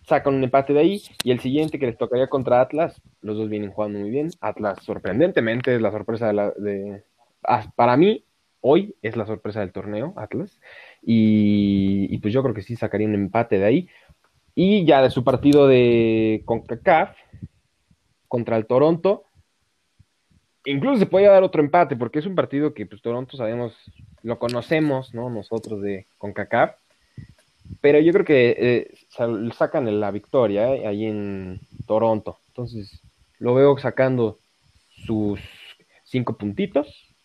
[0.08, 3.50] sacan un empate de ahí y el siguiente que les tocaría contra Atlas, los dos
[3.50, 4.30] vienen jugando muy bien.
[4.40, 7.04] Atlas sorprendentemente es la sorpresa de, la, de
[7.76, 8.24] para mí
[8.62, 10.60] hoy es la sorpresa del torneo Atlas.
[11.02, 13.90] Y, pues yo creo que sí sacaría un empate de ahí.
[14.56, 17.16] Y ya de su partido de CONCACAF
[18.28, 19.24] contra el Toronto
[20.66, 23.74] incluso se puede dar otro empate porque es un partido que pues Toronto sabemos
[24.22, 26.76] lo conocemos no nosotros de CONCACAF
[27.82, 32.40] pero yo creo que eh, sacan la victoria eh, ahí en Toronto.
[32.48, 33.02] Entonces,
[33.40, 34.40] lo veo sacando
[35.06, 35.40] sus
[36.04, 37.16] cinco puntitos.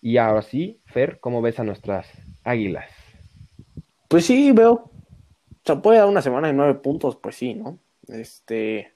[0.00, 2.06] Y ahora sí, Fer, ¿cómo ves a nuestras
[2.44, 2.90] águilas?
[4.08, 4.72] Pues sí, veo.
[4.72, 4.90] O
[5.64, 7.78] sea, puede dar una semana de nueve puntos, pues sí, ¿no?
[8.06, 8.92] Este.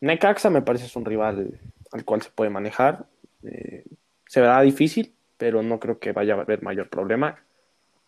[0.00, 1.60] Necaxa me parece es un rival
[1.92, 3.06] al cual se puede manejar.
[3.42, 3.84] Eh,
[4.26, 7.38] se verá difícil, pero no creo que vaya a haber mayor problema.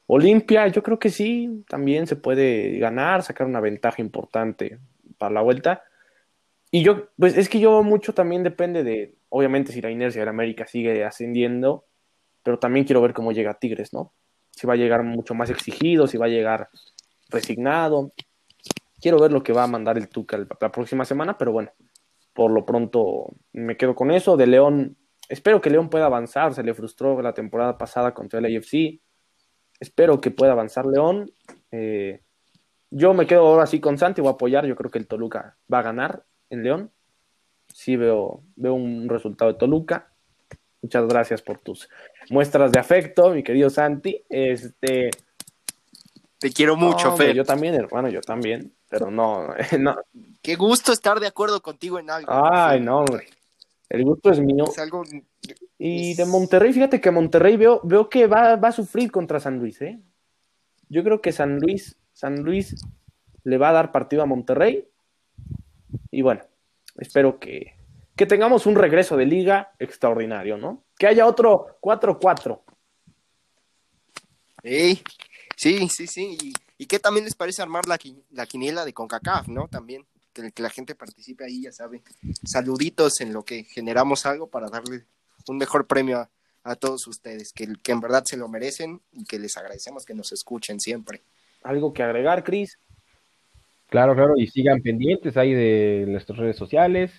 [0.07, 4.78] Olimpia, yo creo que sí, también se puede ganar, sacar una ventaja importante
[5.18, 5.84] para la vuelta.
[6.70, 10.30] Y yo, pues es que yo mucho también depende de, obviamente, si la inercia de
[10.30, 11.84] América sigue ascendiendo,
[12.42, 14.12] pero también quiero ver cómo llega Tigres, ¿no?
[14.50, 16.68] Si va a llegar mucho más exigido, si va a llegar
[17.28, 18.12] resignado.
[19.00, 21.70] Quiero ver lo que va a mandar el Tuca la próxima semana, pero bueno,
[22.32, 24.36] por lo pronto me quedo con eso.
[24.36, 24.96] De León,
[25.28, 29.00] espero que León pueda avanzar, se le frustró la temporada pasada contra el AFC.
[29.83, 31.33] Espero que pueda avanzar León.
[31.72, 32.20] Eh,
[32.91, 34.64] yo me quedo ahora sí con Santi, voy a apoyar.
[34.64, 36.93] Yo creo que el Toluca va a ganar en León.
[37.66, 40.12] Sí veo, veo un resultado de Toluca.
[40.83, 41.89] Muchas gracias por tus
[42.30, 44.22] muestras de afecto, mi querido Santi.
[44.28, 45.11] Este,
[46.39, 47.35] Te quiero mucho, Fer.
[47.35, 48.72] Yo también, hermano, yo también.
[48.89, 49.49] Pero no,
[49.80, 49.97] no.
[50.43, 52.30] Qué gusto estar de acuerdo contigo en algo.
[52.30, 53.05] Ay, no,
[53.89, 54.66] El gusto es mío.
[54.68, 55.03] Es algo...
[55.78, 59.59] Y de Monterrey, fíjate que Monterrey veo, veo que va, va a sufrir contra San
[59.59, 60.01] Luis, ¿eh?
[60.88, 62.76] Yo creo que San Luis, San Luis
[63.45, 64.86] le va a dar partido a Monterrey
[66.11, 66.43] y bueno,
[66.99, 67.74] espero que,
[68.14, 70.84] que tengamos un regreso de liga extraordinario, ¿no?
[70.99, 72.61] Que haya otro 4-4.
[74.62, 75.03] Sí,
[75.57, 76.38] sí, sí, sí.
[76.40, 77.99] Y, y, qué también les parece armar la,
[78.30, 79.66] la quiniela de CONCACAF, ¿no?
[79.68, 82.03] También, que, que, la gente participe ahí, ya sabe.
[82.45, 85.07] Saluditos en lo que generamos algo para darle
[85.49, 86.30] un mejor premio a,
[86.64, 90.14] a todos ustedes, que, que en verdad se lo merecen y que les agradecemos que
[90.14, 91.22] nos escuchen siempre.
[91.62, 92.78] ¿Algo que agregar, Cris?
[93.88, 97.12] Claro, claro, y sigan pendientes ahí de nuestras redes sociales,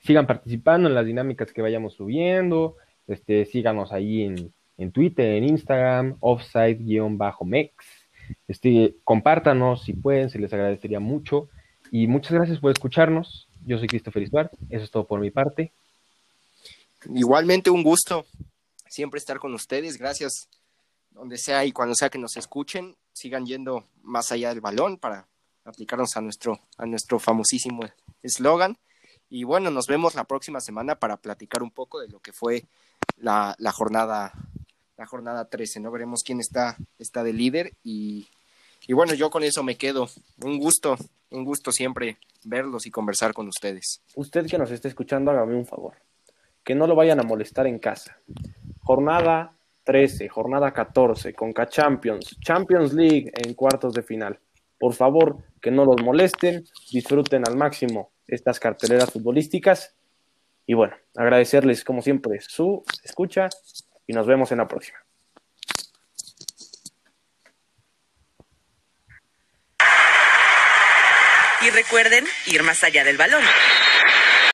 [0.00, 5.44] sigan participando en las dinámicas que vayamos subiendo, este, síganos ahí en, en Twitter, en
[5.44, 7.72] Instagram, offside-mex,
[8.46, 11.48] este, compártanos si pueden, se les agradecería mucho,
[11.90, 15.72] y muchas gracias por escucharnos, yo soy Christopher Isbart, eso es todo por mi parte.
[17.14, 18.24] Igualmente un gusto
[18.88, 20.48] siempre estar con ustedes, gracias
[21.10, 25.28] donde sea y cuando sea que nos escuchen, sigan yendo más allá del balón para
[25.64, 27.82] aplicarnos a nuestro, a nuestro famosísimo
[28.22, 28.78] eslogan.
[29.28, 32.64] Y bueno, nos vemos la próxima semana para platicar un poco de lo que fue
[33.16, 34.32] la, la jornada
[34.96, 35.90] la jornada 13, ¿no?
[35.90, 38.28] Veremos quién está, está de líder y,
[38.86, 40.08] y bueno, yo con eso me quedo.
[40.44, 40.96] Un gusto,
[41.30, 44.00] un gusto siempre verlos y conversar con ustedes.
[44.14, 45.94] Usted que nos está escuchando, hágame un favor.
[46.64, 48.18] Que no lo vayan a molestar en casa.
[48.80, 54.38] Jornada 13, jornada 14, Conca Champions, Champions League en cuartos de final.
[54.78, 59.94] Por favor, que no los molesten, disfruten al máximo estas carteleras futbolísticas.
[60.66, 63.48] Y bueno, agradecerles como siempre su escucha
[64.06, 64.98] y nos vemos en la próxima.
[71.64, 73.42] Y recuerden ir más allá del balón.